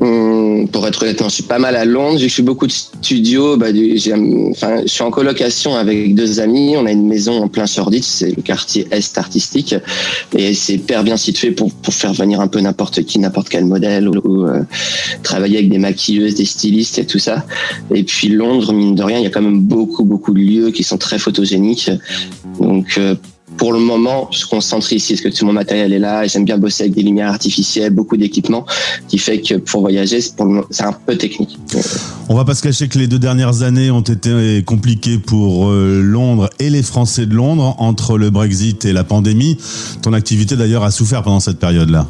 Hum, 0.00 0.47
pour 0.70 0.86
être 0.86 1.02
honnête, 1.02 1.20
non, 1.20 1.28
je 1.28 1.34
suis 1.34 1.42
pas 1.42 1.58
mal 1.58 1.76
à 1.76 1.84
Londres. 1.84 2.18
Vu 2.18 2.24
que 2.24 2.28
je 2.28 2.34
suis 2.34 2.42
beaucoup 2.42 2.66
de 2.66 2.72
studios, 2.72 3.56
bah, 3.56 3.68
enfin, 4.50 4.82
je 4.82 4.88
suis 4.88 5.02
en 5.02 5.10
colocation 5.10 5.76
avec 5.76 6.14
deux 6.14 6.40
amis. 6.40 6.74
On 6.76 6.86
a 6.86 6.92
une 6.92 7.06
maison 7.06 7.42
en 7.42 7.48
plein 7.48 7.66
Shoreditch, 7.66 8.04
c'est 8.04 8.34
le 8.34 8.42
quartier 8.42 8.86
est 8.90 9.18
artistique, 9.18 9.74
et 10.36 10.54
c'est 10.54 10.74
hyper 10.74 11.04
bien 11.04 11.16
situé 11.16 11.50
pour, 11.50 11.72
pour 11.72 11.94
faire 11.94 12.12
venir 12.12 12.40
un 12.40 12.48
peu 12.48 12.60
n'importe 12.60 13.02
qui, 13.04 13.18
n'importe 13.18 13.48
quel 13.48 13.64
modèle, 13.64 14.08
ou, 14.08 14.14
ou, 14.24 14.46
euh, 14.46 14.62
travailler 15.22 15.58
avec 15.58 15.70
des 15.70 15.78
maquilleuses, 15.78 16.34
des 16.34 16.44
stylistes 16.44 16.98
et 16.98 17.06
tout 17.06 17.18
ça. 17.18 17.44
Et 17.94 18.02
puis 18.02 18.28
Londres, 18.28 18.72
mine 18.72 18.94
de 18.94 19.02
rien, 19.02 19.18
il 19.18 19.24
y 19.24 19.26
a 19.26 19.30
quand 19.30 19.42
même 19.42 19.60
beaucoup, 19.60 20.04
beaucoup 20.04 20.32
de 20.32 20.40
lieux 20.40 20.70
qui 20.70 20.82
sont 20.82 20.98
très 20.98 21.18
photogéniques. 21.18 21.90
Donc 22.60 22.96
euh, 22.98 23.14
pour 23.58 23.72
le 23.72 23.80
moment, 23.80 24.28
je 24.30 24.46
concentre 24.46 24.92
ici 24.92 25.12
parce 25.12 25.22
que 25.22 25.28
tout 25.28 25.44
mon 25.44 25.52
matériel 25.52 25.92
est 25.92 25.98
là 25.98 26.26
j'aime 26.26 26.44
bien 26.44 26.56
bosser 26.58 26.84
avec 26.84 26.94
des 26.94 27.02
lumières 27.02 27.28
artificielles, 27.28 27.92
beaucoup 27.92 28.16
d'équipements, 28.16 28.64
qui 29.08 29.18
fait 29.18 29.40
que 29.40 29.54
pour 29.54 29.80
voyager, 29.80 30.20
c'est 30.20 30.34
c'est 30.70 30.84
un 30.84 30.92
peu 30.92 31.16
technique. 31.16 31.58
On 32.28 32.34
va 32.34 32.44
pas 32.44 32.54
se 32.54 32.62
cacher 32.62 32.88
que 32.88 32.98
les 32.98 33.08
deux 33.08 33.18
dernières 33.18 33.62
années 33.62 33.90
ont 33.90 34.00
été 34.00 34.62
compliquées 34.64 35.18
pour 35.18 35.68
euh, 35.68 36.00
Londres 36.02 36.48
et 36.60 36.70
les 36.70 36.82
Français 36.82 37.26
de 37.26 37.34
Londres 37.34 37.74
entre 37.78 38.16
le 38.16 38.30
Brexit 38.30 38.84
et 38.84 38.92
la 38.92 39.04
pandémie. 39.04 39.58
Ton 40.02 40.12
activité 40.12 40.56
d'ailleurs 40.56 40.84
a 40.84 40.90
souffert 40.90 41.22
pendant 41.22 41.40
cette 41.40 41.58
période-là. 41.58 42.06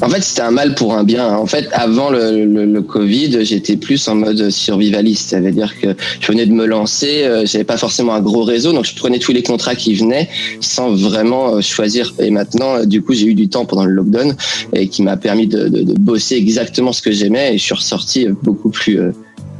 En 0.00 0.08
fait, 0.08 0.22
c'était 0.22 0.42
un 0.42 0.52
mal 0.52 0.76
pour 0.76 0.94
un 0.94 1.02
bien. 1.02 1.26
En 1.26 1.46
fait, 1.46 1.68
avant 1.72 2.10
le, 2.10 2.80
Covid, 2.82 3.44
j'étais 3.44 3.76
plus 3.76 4.06
en 4.06 4.14
mode 4.14 4.50
survivaliste. 4.50 5.30
Ça 5.30 5.40
veut 5.40 5.50
dire 5.50 5.74
que 5.80 5.88
je 6.20 6.26
venais 6.28 6.46
de 6.46 6.52
me 6.52 6.66
lancer, 6.66 7.24
euh, 7.24 7.44
j'avais 7.44 7.64
pas 7.64 7.76
forcément 7.76 8.14
un 8.14 8.20
gros 8.20 8.44
réseau, 8.44 8.72
donc 8.72 8.84
je 8.84 8.94
prenais 8.94 9.18
tous 9.18 9.32
les 9.32 9.42
contrats 9.42 9.74
qui 9.74 9.94
venaient 9.94 10.28
sans 10.60 10.94
vraiment 10.94 11.56
euh, 11.56 11.60
choisir. 11.60 12.14
Et 12.20 12.30
maintenant, 12.30 12.76
euh, 12.76 12.84
du 12.84 13.02
coup, 13.02 13.12
j'ai 13.12 13.26
eu 13.26 13.34
du 13.34 13.48
temps 13.48 13.66
pendant 13.66 13.84
le 13.84 13.92
lockdown 13.92 14.36
et 14.72 14.88
qui 14.88 15.02
m'a 15.02 15.16
permis 15.16 15.48
de, 15.48 15.68
de, 15.68 15.94
bosser 15.94 16.36
exactement 16.36 16.92
ce 16.92 17.02
que 17.02 17.10
j'aimais 17.10 17.54
et 17.54 17.58
je 17.58 17.64
suis 17.64 17.74
ressorti 17.74 18.26
euh, 18.26 18.34
beaucoup 18.42 18.70
plus 18.70 19.00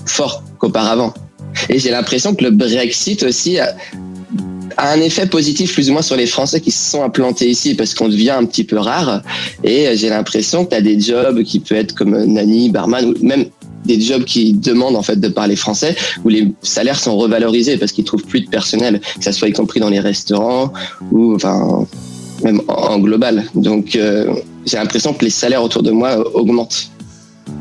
fort 0.07 0.45
qu'auparavant. 0.59 1.13
Et 1.69 1.79
j'ai 1.81 1.91
l'impression 1.91 2.35
que 2.35 2.45
le 2.45 2.51
Brexit 2.51 3.25
aussi 3.25 3.59
a 4.79 4.93
un 4.93 5.01
effet 5.01 5.27
positif 5.27 5.75
plus 5.75 5.91
ou 5.91 5.93
moins 5.93 6.03
sur 6.03 6.17
les 6.17 6.27
Français 6.27 6.61
qui 6.61 6.71
se 6.71 6.91
sont 6.91 7.03
implantés 7.03 7.51
ici 7.51 7.75
parce 7.75 7.95
qu'on 7.95 8.09
devient 8.09 8.31
un 8.31 8.45
petit 8.45 8.65
peu 8.65 8.79
rare. 8.79 9.23
Et 9.65 9.89
euh, 9.89 9.97
j'ai 9.97 10.09
l'impression 10.09 10.65
que 10.65 10.71
tu 10.71 10.77
as 10.77 10.81
des 10.81 10.99
jobs 11.01 11.43
qui 11.43 11.59
peuvent 11.59 11.79
être 11.79 11.95
comme 11.95 12.17
nanny, 12.25 12.71
barman, 12.71 13.05
ou 13.05 13.15
même 13.27 13.47
des 13.85 14.01
jobs 14.01 14.25
qui 14.25 14.53
demandent 14.53 14.97
en 14.97 15.03
fait 15.03 15.17
de 15.17 15.29
parler 15.29 15.57
français, 15.57 15.97
où 16.25 16.29
les 16.29 16.49
salaires 16.63 16.99
sont 16.99 17.17
revalorisés 17.17 17.77
parce 17.77 17.93
qu'ils 17.93 18.05
trouvent 18.05 18.25
plus 18.25 18.41
de 18.43 18.49
personnel, 18.49 19.01
que 19.19 19.25
ça 19.25 19.33
soit 19.33 19.49
y 19.49 19.53
compris 19.53 19.81
dans 19.81 19.91
les 19.91 20.01
restaurants 20.01 20.73
ou 21.11 21.35
enfin 21.35 21.87
même 22.45 22.61
en, 22.69 22.99
global. 22.99 23.45
Donc 23.55 23.97
euh, 23.97 24.33
j'ai 24.65 24.77
l'impression 24.77 25.13
que 25.13 25.25
les 25.25 25.31
salaires 25.31 25.63
autour 25.63 25.83
de 25.83 25.91
moi 25.91 26.11
euh, 26.11 26.25
augmentent. 26.35 26.91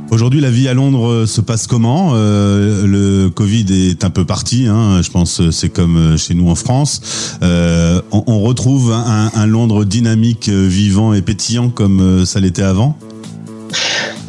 Aujourd'hui, 0.10 0.40
la 0.40 0.50
vie 0.50 0.68
à 0.70 0.74
Londres 0.74 1.10
euh, 1.10 1.26
se 1.26 1.42
passe 1.42 1.68
comment? 1.68 2.12
Euh, 2.14 2.86
Le 2.88 3.30
Covid 3.30 3.66
est 3.70 4.06
un 4.06 4.10
peu 4.10 4.26
parti, 4.26 4.66
hein, 4.68 5.02
je 5.02 5.12
pense 5.12 5.38
que 5.38 5.52
c'est 5.52 5.70
comme 5.70 5.98
euh, 5.98 6.18
chez 6.18 6.34
nous 6.34 6.50
en 6.50 6.56
France. 6.56 7.36
Euh, 7.44 8.02
on, 8.12 8.40
retrouve 8.40 8.94
un, 8.94 9.46
Londres 9.46 9.84
dynamique, 9.84 10.48
euh, 10.48 10.66
vivant 10.68 11.14
et 11.14 11.22
pétillant 11.22 11.70
comme 11.70 12.00
euh, 12.00 12.26
ça 12.26 12.40
l'était 12.40 12.64
avant? 12.64 12.98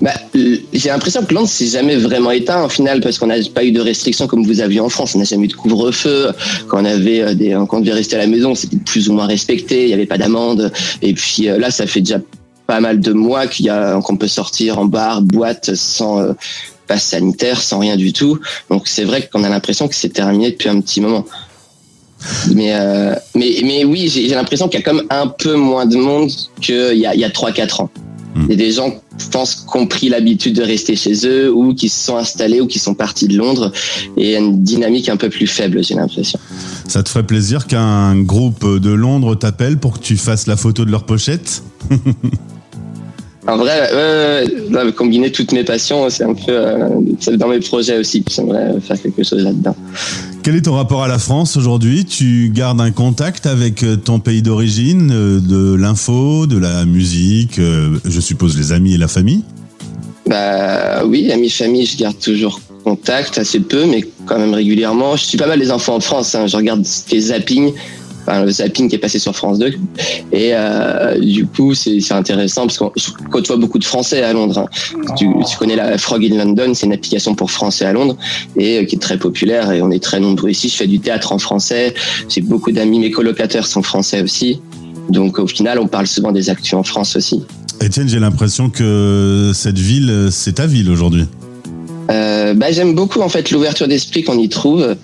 Bah, 0.00 0.12
euh, 0.36 0.58
j'ai 0.72 0.90
l'impression 0.90 1.24
que 1.24 1.34
Londres 1.34 1.48
s'est 1.48 1.66
jamais 1.66 1.96
vraiment 1.96 2.30
éteint 2.30 2.64
au 2.64 2.68
final 2.68 3.00
parce 3.00 3.18
qu'on 3.18 3.26
n'a 3.26 3.36
pas 3.52 3.64
eu 3.64 3.72
de 3.72 3.80
restrictions 3.80 4.26
comme 4.26 4.44
vous 4.44 4.60
aviez 4.60 4.80
en 4.80 4.88
France. 4.88 5.14
On 5.14 5.18
n'a 5.18 5.24
jamais 5.24 5.46
eu 5.46 5.48
de 5.48 5.54
couvre-feu. 5.54 6.28
Quand 6.68 6.80
on 6.80 6.84
euh, 6.84 6.96
devait 7.34 7.92
rester 7.92 8.16
à 8.16 8.20
la 8.20 8.26
maison, 8.26 8.54
c'était 8.54 8.76
plus 8.76 9.08
ou 9.08 9.14
moins 9.14 9.26
respecté. 9.26 9.82
Il 9.82 9.86
n'y 9.88 9.94
avait 9.94 10.06
pas 10.06 10.18
d'amende. 10.18 10.72
Et 11.02 11.14
puis 11.14 11.48
euh, 11.48 11.58
là, 11.58 11.70
ça 11.70 11.86
fait 11.86 12.00
déjà 12.00 12.20
pas 12.68 12.80
mal 12.80 13.00
de 13.00 13.12
mois 13.14 13.46
qu'il 13.46 13.64
y 13.64 13.70
a 13.70 13.98
qu'on 14.02 14.16
peut 14.18 14.28
sortir 14.28 14.78
en 14.78 14.84
bar, 14.84 15.22
boîte 15.22 15.74
sans 15.74 16.20
euh, 16.20 16.34
passe 16.86 17.06
sanitaire, 17.06 17.62
sans 17.62 17.78
rien 17.78 17.96
du 17.96 18.12
tout. 18.12 18.38
Donc 18.70 18.88
c'est 18.88 19.04
vrai 19.04 19.26
qu'on 19.26 19.42
a 19.42 19.48
l'impression 19.48 19.88
que 19.88 19.94
c'est 19.94 20.10
terminé 20.10 20.50
depuis 20.50 20.68
un 20.68 20.80
petit 20.82 21.00
moment. 21.00 21.24
Mais, 22.54 22.74
euh, 22.74 23.14
mais, 23.34 23.60
mais 23.64 23.84
oui, 23.84 24.08
j'ai 24.08 24.28
l'impression 24.28 24.68
qu'il 24.68 24.80
y 24.80 24.82
a 24.82 24.84
quand 24.84 24.94
même 24.94 25.06
un 25.08 25.28
peu 25.28 25.54
moins 25.54 25.86
de 25.86 25.96
monde 25.96 26.30
qu'il 26.60 26.98
y 26.98 27.06
a, 27.06 27.14
il 27.14 27.20
y 27.20 27.24
a 27.24 27.30
3-4 27.30 27.82
ans. 27.82 27.90
Il 28.36 28.50
y 28.50 28.52
a 28.52 28.56
des 28.56 28.70
gens, 28.70 28.94
je 29.18 29.28
pense, 29.30 29.54
qui 29.54 29.76
ont 29.76 29.86
pris 29.86 30.10
l'habitude 30.10 30.54
de 30.54 30.62
rester 30.62 30.94
chez 30.94 31.26
eux 31.26 31.50
ou 31.52 31.74
qui 31.74 31.88
se 31.88 32.04
sont 32.04 32.16
installés 32.18 32.60
ou 32.60 32.66
qui 32.66 32.78
sont 32.78 32.94
partis 32.94 33.26
de 33.26 33.36
Londres 33.36 33.72
et 34.16 34.36
une 34.36 34.62
dynamique 34.62 35.08
un 35.08 35.16
peu 35.16 35.28
plus 35.28 35.48
faible, 35.48 35.82
j'ai 35.82 35.94
l'impression. 35.94 36.38
Ça 36.86 37.02
te 37.02 37.08
ferait 37.08 37.26
plaisir 37.26 37.66
qu'un 37.66 38.14
groupe 38.20 38.78
de 38.78 38.90
Londres 38.90 39.34
t'appelle 39.34 39.78
pour 39.78 39.94
que 39.94 40.04
tu 40.04 40.16
fasses 40.16 40.46
la 40.46 40.56
photo 40.56 40.84
de 40.84 40.90
leur 40.90 41.04
pochette? 41.04 41.64
En 43.48 43.56
vrai, 43.56 43.90
là, 44.70 44.92
combiner 44.92 45.32
toutes 45.32 45.52
mes 45.52 45.64
passions, 45.64 46.10
c'est 46.10 46.24
un 46.24 46.34
peu 46.34 46.50
euh, 46.50 46.88
dans 47.38 47.48
mes 47.48 47.60
projets 47.60 47.98
aussi. 47.98 48.22
J'aimerais 48.30 48.78
faire 48.78 49.00
quelque 49.00 49.24
chose 49.24 49.42
là-dedans. 49.42 49.74
Quel 50.42 50.54
est 50.54 50.62
ton 50.62 50.74
rapport 50.74 51.02
à 51.02 51.08
la 51.08 51.18
France 51.18 51.56
aujourd'hui? 51.56 52.04
Tu 52.04 52.50
gardes 52.54 52.78
un 52.82 52.90
contact 52.90 53.46
avec 53.46 53.82
euh, 53.82 53.96
ton 53.96 54.18
pays 54.18 54.42
d'origine, 54.42 55.10
euh, 55.10 55.40
de 55.40 55.74
l'info, 55.74 56.46
de 56.46 56.58
la 56.58 56.84
musique, 56.84 57.58
je 57.58 58.20
suppose 58.20 58.58
les 58.58 58.72
amis 58.72 58.94
et 58.94 58.98
la 58.98 59.08
famille? 59.08 59.42
Bah 60.26 61.06
oui, 61.06 61.32
amis, 61.32 61.48
famille, 61.48 61.86
je 61.86 61.96
garde 61.96 62.18
toujours 62.18 62.60
contact, 62.84 63.38
assez 63.38 63.60
peu, 63.60 63.86
mais 63.86 64.04
quand 64.26 64.38
même 64.38 64.52
régulièrement. 64.52 65.16
Je 65.16 65.24
suis 65.24 65.38
pas 65.38 65.46
mal 65.46 65.58
les 65.58 65.70
enfants 65.70 65.96
en 65.96 66.00
France, 66.00 66.34
hein, 66.34 66.46
je 66.46 66.56
regarde 66.56 66.84
des 67.10 67.20
zappings 67.20 67.72
enfin, 68.22 68.44
le 68.44 68.50
zapping 68.50 68.88
qui 68.88 68.96
est 68.96 68.98
passé 68.98 69.18
sur 69.18 69.34
France 69.34 69.58
2. 69.58 69.66
Et 70.32 70.50
euh, 70.52 71.18
du 71.18 71.46
coup, 71.46 71.74
c'est 71.74 72.12
intéressant 72.12 72.66
parce 72.66 72.78
qu'on 72.78 72.92
côtoie 73.30 73.56
beaucoup 73.56 73.78
de 73.78 73.84
Français 73.84 74.22
à 74.22 74.32
Londres. 74.32 74.58
hein. 74.58 75.14
Tu, 75.16 75.28
tu 75.48 75.56
connais 75.56 75.76
la 75.76 75.98
Frog 75.98 76.24
in 76.24 76.36
London, 76.36 76.72
c'est 76.74 76.86
une 76.86 76.92
application 76.92 77.34
pour 77.34 77.50
Français 77.50 77.84
à 77.84 77.92
Londres 77.92 78.16
et 78.56 78.78
euh, 78.78 78.84
qui 78.84 78.96
est 78.96 79.00
très 79.00 79.18
populaire. 79.18 79.72
Et 79.72 79.82
on 79.82 79.90
est 79.90 80.02
très 80.02 80.20
nombreux 80.20 80.50
ici. 80.50 80.68
Je 80.68 80.76
fais 80.76 80.86
du 80.86 81.00
théâtre 81.00 81.32
en 81.32 81.38
français. 81.38 81.94
J'ai 82.28 82.40
beaucoup 82.40 82.72
d'amis. 82.72 82.98
Mes 82.98 83.10
colocataires 83.10 83.66
sont 83.66 83.82
français 83.82 84.22
aussi. 84.22 84.60
Donc 85.10 85.38
au 85.38 85.46
final, 85.46 85.78
on 85.78 85.86
parle 85.86 86.06
souvent 86.06 86.32
des 86.32 86.50
actus 86.50 86.74
en 86.74 86.82
France 86.82 87.16
aussi. 87.16 87.42
Étienne, 87.80 88.08
j'ai 88.08 88.18
l'impression 88.18 88.70
que 88.70 89.52
cette 89.54 89.78
ville, 89.78 90.28
c'est 90.30 90.54
ta 90.54 90.66
ville 90.66 90.90
aujourd'hui. 90.90 91.26
Euh, 92.10 92.54
bah, 92.54 92.70
j'aime 92.70 92.94
beaucoup 92.94 93.20
en 93.20 93.28
fait 93.28 93.50
l'ouverture 93.50 93.86
d'esprit 93.86 94.24
qu'on 94.24 94.38
y 94.38 94.48
trouve 94.48 94.96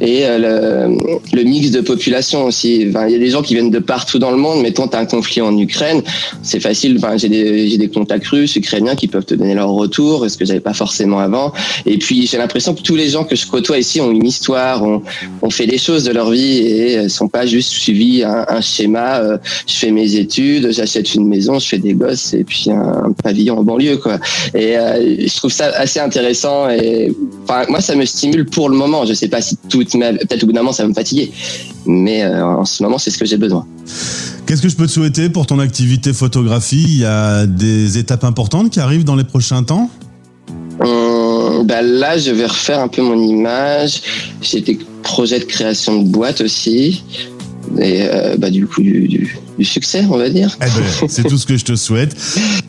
et 0.00 0.20
euh, 0.24 0.88
le, 1.32 1.42
mix 1.42 1.70
de 1.70 1.80
population 1.80 2.44
aussi. 2.44 2.82
Il 2.82 2.92
y 2.92 2.96
a 2.96 3.18
des 3.18 3.30
gens 3.30 3.42
qui 3.42 3.54
viennent 3.54 3.70
de 3.70 3.78
partout 3.78 4.18
dans 4.18 4.30
le 4.30 4.36
monde. 4.36 4.60
Mettons, 4.60 4.86
tu 4.86 4.96
as 4.96 5.00
un 5.00 5.06
conflit 5.06 5.40
en 5.40 5.56
Ukraine, 5.56 6.02
c'est 6.42 6.60
facile. 6.60 7.00
J'ai 7.16 7.28
des, 7.28 7.78
des 7.78 7.88
contacts 7.88 8.26
russes, 8.26 8.56
ukrainiens 8.56 8.94
qui 8.94 9.08
peuvent 9.08 9.24
te 9.24 9.34
donner 9.34 9.54
leur 9.54 9.70
retour, 9.70 10.28
ce 10.28 10.36
que 10.36 10.44
j'avais 10.44 10.60
pas 10.60 10.74
forcément 10.74 11.18
avant. 11.18 11.52
Et 11.86 11.98
puis 11.98 12.26
j'ai 12.26 12.36
l'impression 12.36 12.74
que 12.74 12.82
tous 12.82 12.96
les 12.96 13.08
gens 13.08 13.24
que 13.24 13.36
je 13.36 13.46
côtoie 13.46 13.78
ici 13.78 14.00
ont 14.00 14.10
une 14.10 14.26
histoire, 14.26 14.82
ont, 14.82 15.02
fait 15.50 15.66
des 15.66 15.78
choses 15.78 16.04
de 16.04 16.12
leur 16.12 16.30
vie 16.30 16.58
et 16.58 16.98
euh, 16.98 17.08
sont 17.08 17.28
pas 17.28 17.44
juste 17.44 17.72
suivis 17.72 18.22
un, 18.22 18.60
schéma. 18.60 19.22
je 19.66 19.74
fais 19.74 19.90
mes 19.90 20.14
études, 20.16 20.70
j'achète 20.70 21.14
une 21.14 21.26
maison, 21.26 21.58
je 21.58 21.66
fais 21.66 21.78
des 21.78 21.94
gosses 21.94 22.34
et 22.34 22.44
puis 22.44 22.66
un, 22.70 23.06
un 23.06 23.12
pavillon 23.12 23.58
en 23.58 23.62
banlieue 23.62 23.96
quoi. 23.96 24.18
Et 24.54 24.74
je 24.74 25.36
trouve 25.36 25.50
ça 25.50 25.66
assez 25.76 25.98
intéressant 25.98 26.49
et 26.70 27.14
enfin, 27.44 27.64
moi 27.68 27.80
ça 27.80 27.94
me 27.94 28.04
stimule 28.04 28.46
pour 28.46 28.68
le 28.68 28.76
moment. 28.76 29.04
Je 29.04 29.14
sais 29.14 29.28
pas 29.28 29.40
si 29.40 29.56
toute 29.68 29.94
ma 29.94 30.12
peut-être 30.12 30.44
au 30.44 30.46
bout 30.46 30.52
d'un 30.52 30.60
moment 30.60 30.72
ça 30.72 30.82
va 30.82 30.88
me 30.88 30.94
fatiguer, 30.94 31.32
mais 31.86 32.22
euh, 32.22 32.44
en 32.44 32.64
ce 32.64 32.82
moment 32.82 32.98
c'est 32.98 33.10
ce 33.10 33.18
que 33.18 33.24
j'ai 33.24 33.36
besoin. 33.36 33.66
Qu'est-ce 34.46 34.62
que 34.62 34.68
je 34.68 34.76
peux 34.76 34.86
te 34.86 34.92
souhaiter 34.92 35.28
pour 35.28 35.46
ton 35.46 35.58
activité 35.58 36.12
photographie? 36.12 36.84
Il 36.84 36.98
y 36.98 37.04
a 37.04 37.46
des 37.46 37.98
étapes 37.98 38.24
importantes 38.24 38.70
qui 38.70 38.80
arrivent 38.80 39.04
dans 39.04 39.16
les 39.16 39.24
prochains 39.24 39.62
temps? 39.62 39.90
Hum, 40.80 41.66
bah 41.66 41.82
là, 41.82 42.16
je 42.18 42.30
vais 42.30 42.46
refaire 42.46 42.80
un 42.80 42.88
peu 42.88 43.02
mon 43.02 43.22
image. 43.22 44.02
J'ai 44.40 44.60
des 44.60 44.78
projets 45.02 45.38
de 45.38 45.44
création 45.44 46.02
de 46.02 46.08
boîte 46.08 46.40
aussi. 46.40 47.04
Et 47.78 48.02
euh, 48.02 48.36
bah, 48.36 48.50
du 48.50 48.66
coup, 48.66 48.82
du, 48.82 49.06
du- 49.08 49.38
du 49.58 49.64
succès, 49.64 50.04
on 50.10 50.16
va 50.16 50.28
dire. 50.30 50.56
Eh 50.60 50.64
ben, 50.64 51.08
c'est 51.08 51.24
tout 51.24 51.38
ce 51.38 51.46
que 51.46 51.56
je 51.56 51.64
te 51.64 51.76
souhaite. 51.76 52.16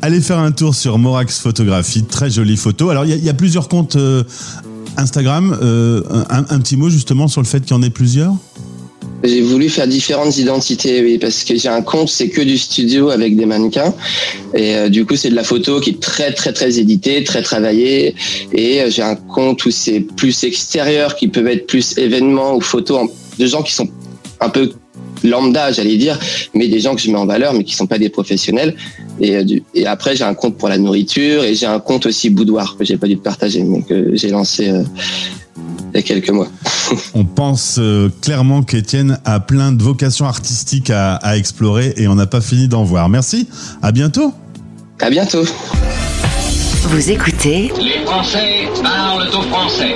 Allez 0.02 0.22
faire 0.22 0.40
un 0.40 0.52
tour 0.52 0.76
sur 0.76 0.98
Morax 0.98 1.40
Photographie, 1.40 2.04
très 2.04 2.30
jolie 2.30 2.58
photo. 2.58 2.90
Alors, 2.90 3.06
il 3.06 3.12
y, 3.12 3.14
a- 3.14 3.18
il 3.18 3.24
y 3.26 3.30
a 3.30 3.34
plusieurs 3.34 3.68
comptes 3.70 3.96
euh, 3.96 4.24
Instagram. 4.98 5.58
Euh, 5.62 6.02
un, 6.30 6.46
un 6.50 6.60
petit 6.60 6.78
mot 6.78 6.90
justement 6.90 7.28
sur 7.28 7.42
le 7.42 7.48
fait 7.48 7.62
qu'il 7.62 7.72
y 7.72 7.80
en 7.80 7.84
ait 7.84 7.90
plusieurs? 7.90 8.34
J'ai 9.24 9.42
voulu 9.42 9.70
faire 9.70 9.88
différentes 9.88 10.38
identités, 10.40 11.02
oui, 11.04 11.20
parce 11.20 11.44
que 11.44 11.56
j'ai 11.56 11.70
un 11.70 11.84
compte, 11.84 12.10
c'est 12.10 12.30
que 12.30 12.42
du 12.42 12.58
studio 12.58 13.12
avec 13.12 13.36
des 13.38 13.46
mannequins. 13.46 13.94
Et 14.56 14.76
euh, 14.76 14.90
du 14.90 15.06
coup, 15.06 15.16
c'est 15.16 15.30
de 15.30 15.36
la 15.36 15.44
photo 15.44 15.80
qui 15.80 15.92
est 15.92 16.00
très, 16.00 16.34
très, 16.34 16.54
très 16.54 16.80
éditée, 16.80 17.24
très 17.24 17.44
travaillée. 17.44 18.16
Et 18.52 18.82
euh, 18.82 18.90
j'ai 18.90 19.04
un 19.04 19.16
compte 19.16 19.64
où 19.66 19.72
c'est 19.72 20.00
plus 20.00 20.44
extérieur, 20.44 21.16
qui 21.16 21.28
peut 21.28 21.46
être 21.48 21.68
plus 21.68 21.98
événements 22.00 22.56
ou 22.56 22.62
photos 22.62 23.04
en- 23.04 23.10
de 23.40 23.46
gens 23.46 23.62
qui 23.62 23.74
sont 23.74 23.88
un 24.40 24.50
peu 24.50 24.72
lambda, 25.24 25.72
j'allais 25.72 25.98
dire, 25.98 26.20
mais 26.54 26.68
des 26.68 26.80
gens 26.80 26.96
que 26.96 27.02
je 27.02 27.10
mets 27.12 27.18
en 27.18 27.26
valeur, 27.26 27.54
mais 27.54 27.64
qui 27.64 27.76
sont 27.76 27.88
pas 27.88 28.00
des 28.00 28.10
professionnels. 28.10 28.76
Et, 29.20 29.36
euh, 29.36 29.44
et 29.74 29.86
après, 29.86 30.16
j'ai 30.16 30.24
un 30.24 30.34
compte 30.34 30.58
pour 30.58 30.70
la 30.70 30.78
nourriture 30.78 31.44
et 31.44 31.56
j'ai 31.56 31.66
un 31.66 31.80
compte 31.80 32.06
aussi 32.06 32.30
boudoir 32.30 32.78
que 32.78 32.86
j'ai 32.86 32.98
pas 32.98 33.08
dû 33.08 33.18
te 33.18 33.24
partager, 33.24 33.64
mais 33.64 33.82
que 33.82 34.16
j'ai 34.16 34.30
lancé 34.30 34.70
euh, 34.70 34.84
il 35.94 35.98
y 35.98 36.00
a 36.00 36.02
quelques 36.02 36.30
mois. 36.30 36.48
On 37.14 37.26
pense 37.26 37.78
euh, 37.80 38.10
clairement 38.22 38.64
qu'Étienne 38.64 39.20
a 39.26 39.40
plein 39.40 39.72
de 39.72 39.84
vocations 39.84 40.26
artistiques 40.26 40.90
à, 40.90 41.16
à 41.16 41.38
explorer 41.38 41.94
et 41.98 42.08
on 42.08 42.16
n'a 42.16 42.28
pas 42.28 42.42
fini 42.42 42.68
d'en 42.68 42.84
voir. 42.84 43.10
Merci, 43.10 43.48
à 43.82 43.92
bientôt. 43.92 44.34
À 45.00 45.10
bientôt. 45.10 45.44
Vous 46.84 47.12
écoutez 47.12 47.72
Les 47.80 48.06
Français 48.06 48.70
parlent 48.82 49.28
au 49.30 49.42
français. 49.44 49.96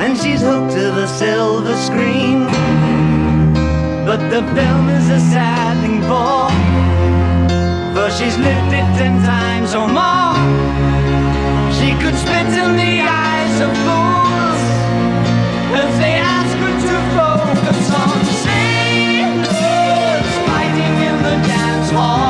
and 0.00 0.16
she's 0.16 0.40
hooked 0.40 0.72
to 0.72 0.84
the 0.98 1.06
silver 1.06 1.76
screen. 1.76 2.46
But 4.08 4.20
the 4.32 4.42
film 4.56 4.88
is 4.88 5.06
a 5.10 5.20
sad 5.32 5.74
thing 5.82 6.00
for, 6.08 6.48
for 7.94 8.08
she's 8.16 8.36
lived 8.38 8.72
it 8.80 8.88
ten 8.98 9.14
times 9.22 9.74
or 9.74 9.88
more. 10.00 10.34
She 11.76 11.90
could 12.00 12.16
spit 12.16 12.48
in 12.64 12.72
the 12.84 12.94
eyes 13.04 13.56
of 13.66 13.72
fools 13.84 14.62
if 15.82 15.90
they 16.02 16.16
ask 16.36 16.54
her 16.64 16.74
to 16.88 16.96
focus 17.18 17.86
on 18.02 18.16
sailors 18.44 20.30
fighting 20.48 20.96
in 21.08 21.16
the 21.28 21.36
dance 21.46 21.90
hall. 21.90 22.29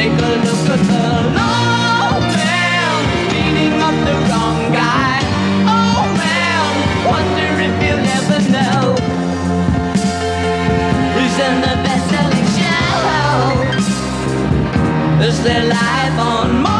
Take 0.00 0.12
a 0.12 0.32
look 0.46 0.66
at 0.74 0.80
the 0.92 1.04
low 1.36 2.20
man 2.34 3.00
beating 3.28 3.76
up 3.86 3.96
the 4.08 4.16
wrong 4.28 4.60
guy. 4.72 5.18
Oh 5.68 6.02
man, 6.16 6.64
wonder 7.04 7.50
if 7.66 7.74
you'll 7.84 8.08
ever 8.18 8.40
know 8.56 8.82
who's 11.12 11.36
in 11.46 11.54
the 11.66 11.74
best-selling 11.84 12.48
show. 12.56 12.94
Is 15.28 15.36
there 15.44 15.64
life 15.68 16.18
on 16.18 16.62
Mars? 16.62 16.79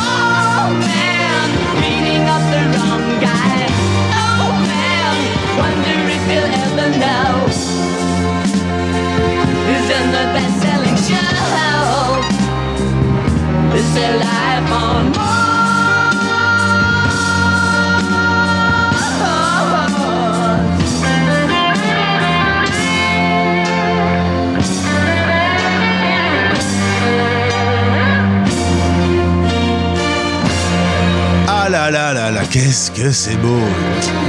Ah 32.41 32.45
qu'est-ce 32.49 32.89
que 32.89 33.11
c'est 33.11 33.35
beau 33.35 33.59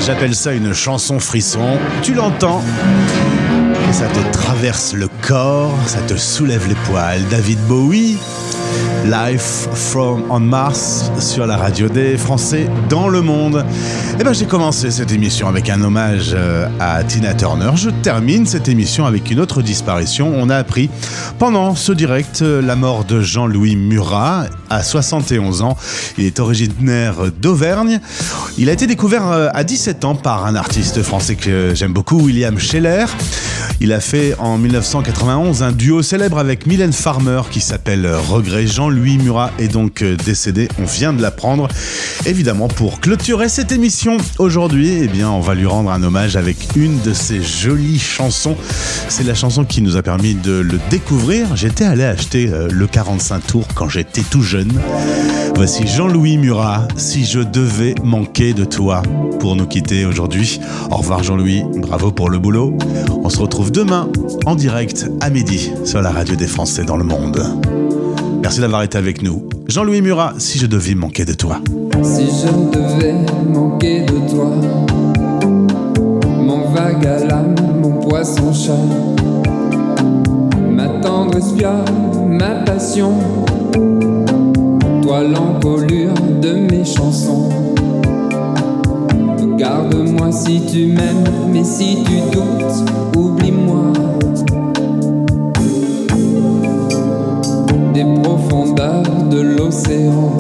J'appelle 0.04 0.34
ça 0.34 0.52
une 0.52 0.74
chanson 0.74 1.18
frisson. 1.18 1.78
Tu 2.02 2.12
l'entends 2.12 2.62
et 3.88 3.92
ça 3.92 4.06
te 4.06 4.20
traverse 4.32 4.92
le 4.92 5.08
corps, 5.26 5.74
ça 5.86 6.00
te 6.02 6.14
soulève 6.14 6.68
les 6.68 6.74
poils. 6.86 7.24
David 7.30 7.58
Bowie, 7.66 8.18
Life 9.04 9.68
from 9.74 10.30
on 10.30 10.40
Mars 10.40 11.10
sur 11.18 11.46
la 11.46 11.56
radio 11.56 11.88
des 11.88 12.16
Français 12.16 12.68
dans 12.88 13.08
le 13.08 13.20
monde. 13.20 13.64
Eh 14.22 14.24
ben 14.24 14.32
j'ai 14.32 14.46
commencé 14.46 14.92
cette 14.92 15.10
émission 15.10 15.48
avec 15.48 15.68
un 15.68 15.82
hommage 15.82 16.30
euh, 16.32 16.68
à 16.78 17.02
Tina 17.02 17.34
Turner. 17.34 17.72
Je 17.74 17.90
termine 17.90 18.46
cette 18.46 18.68
émission 18.68 19.04
avec 19.04 19.28
une 19.32 19.40
autre 19.40 19.62
disparition. 19.62 20.32
On 20.36 20.48
a 20.48 20.58
appris 20.58 20.90
pendant 21.40 21.74
ce 21.74 21.90
direct 21.90 22.40
euh, 22.40 22.62
la 22.62 22.76
mort 22.76 23.04
de 23.04 23.20
Jean-Louis 23.20 23.74
Murat 23.74 24.44
à 24.70 24.84
71 24.84 25.62
ans. 25.62 25.76
Il 26.18 26.24
est 26.24 26.38
originaire 26.38 27.32
d'Auvergne. 27.36 27.98
Il 28.58 28.70
a 28.70 28.72
été 28.72 28.86
découvert 28.86 29.26
euh, 29.26 29.48
à 29.54 29.64
17 29.64 30.04
ans 30.04 30.14
par 30.14 30.46
un 30.46 30.54
artiste 30.54 31.02
français 31.02 31.34
que 31.34 31.72
j'aime 31.74 31.92
beaucoup, 31.92 32.20
William 32.20 32.60
Scheller. 32.60 33.06
Il 33.80 33.92
a 33.92 33.98
fait 33.98 34.36
en 34.38 34.56
1991 34.56 35.64
un 35.64 35.72
duo 35.72 36.00
célèbre 36.02 36.38
avec 36.38 36.68
Mylène 36.68 36.92
Farmer 36.92 37.40
qui 37.50 37.60
s'appelle 37.60 38.08
Regret. 38.28 38.68
Jean-Louis 38.68 39.18
Murat 39.18 39.50
est 39.58 39.66
donc 39.66 40.04
décédé, 40.04 40.68
on 40.78 40.84
vient 40.84 41.12
de 41.12 41.20
l'apprendre. 41.20 41.66
Évidemment, 42.24 42.68
pour 42.68 43.00
clôturer 43.00 43.48
cette 43.48 43.72
émission 43.72 44.11
aujourd'hui, 44.38 45.00
eh 45.02 45.08
bien, 45.08 45.30
on 45.30 45.40
va 45.40 45.54
lui 45.54 45.66
rendre 45.66 45.90
un 45.90 46.02
hommage 46.02 46.36
avec 46.36 46.56
une 46.76 47.00
de 47.02 47.12
ses 47.12 47.42
jolies 47.42 47.98
chansons. 47.98 48.56
C'est 49.08 49.24
la 49.24 49.34
chanson 49.34 49.64
qui 49.64 49.82
nous 49.82 49.96
a 49.96 50.02
permis 50.02 50.34
de 50.34 50.52
le 50.52 50.78
découvrir. 50.90 51.56
J'étais 51.56 51.84
allé 51.84 52.04
acheter 52.04 52.48
euh, 52.48 52.68
le 52.70 52.86
45 52.86 53.46
tours 53.46 53.66
quand 53.74 53.88
j'étais 53.88 54.22
tout 54.22 54.42
jeune. 54.42 54.72
Voici 55.54 55.86
Jean-Louis 55.86 56.38
Murat, 56.38 56.88
Si 56.96 57.24
je 57.24 57.40
devais 57.40 57.94
manquer 58.02 58.54
de 58.54 58.64
toi, 58.64 59.02
pour 59.40 59.56
nous 59.56 59.66
quitter 59.66 60.06
aujourd'hui. 60.06 60.60
Au 60.90 60.96
revoir 60.96 61.22
Jean-Louis, 61.22 61.64
bravo 61.76 62.12
pour 62.12 62.30
le 62.30 62.38
boulot. 62.38 62.76
On 63.24 63.28
se 63.28 63.38
retrouve 63.38 63.70
demain 63.70 64.08
en 64.46 64.54
direct 64.54 65.10
à 65.20 65.30
midi 65.30 65.70
sur 65.84 66.00
la 66.00 66.10
radio 66.10 66.34
des 66.36 66.46
Français 66.46 66.84
dans 66.84 66.96
le 66.96 67.04
monde. 67.04 67.81
Merci 68.42 68.60
d'avoir 68.60 68.82
été 68.82 68.98
avec 68.98 69.22
nous. 69.22 69.48
Jean-Louis 69.68 70.02
Murat, 70.02 70.34
Si 70.38 70.58
je 70.58 70.66
devais 70.66 70.96
manquer 70.96 71.24
de 71.24 71.32
toi. 71.32 71.60
Si 72.02 72.24
je 72.26 72.76
devais 72.76 73.14
manquer 73.54 74.00
de 74.00 74.18
toi, 74.28 74.50
mon 76.26 76.68
vague 76.72 77.06
à 77.06 77.24
l'âme, 77.24 77.54
mon 77.80 78.00
poisson 78.00 78.52
chat, 78.52 78.72
ma 80.68 80.88
tendre 81.00 81.38
espion, 81.38 81.84
ma 82.28 82.56
passion, 82.66 83.12
toi 85.02 85.22
l'encolure 85.22 86.14
de 86.40 86.52
mes 86.68 86.84
chansons. 86.84 87.48
Garde-moi 89.56 90.32
si 90.32 90.66
tu 90.66 90.86
m'aimes, 90.86 91.24
mais 91.52 91.62
si 91.62 91.98
tu 92.04 92.20
doutes, 92.32 93.16
oublie-moi. 93.16 93.92
Des 98.02 98.20
profondeurs 98.20 99.04
de 99.30 99.40
l'océan 99.40 100.32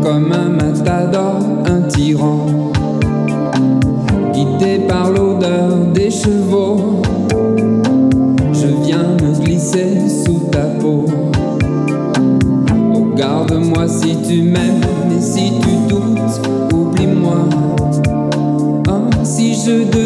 comme 0.00 0.30
un 0.30 0.48
matador, 0.50 1.40
un 1.66 1.80
tyran, 1.88 2.46
guidé 4.32 4.82
par 4.86 5.10
l'odeur 5.10 5.86
des 5.92 6.08
chevaux. 6.08 7.02
Je 8.52 8.68
viens 8.84 9.16
me 9.22 9.44
glisser 9.44 10.08
sous 10.24 10.44
ta 10.52 10.66
peau. 10.80 11.06
Oh, 12.94 13.06
garde-moi 13.16 13.88
si 13.88 14.16
tu 14.28 14.42
m'aimes, 14.42 14.82
mais 15.08 15.20
si 15.20 15.52
tu 15.62 15.88
doutes, 15.88 16.72
oublie-moi. 16.72 17.48
Oh, 18.88 19.08
si 19.24 19.54
je 19.54 19.82
devais 19.90 20.01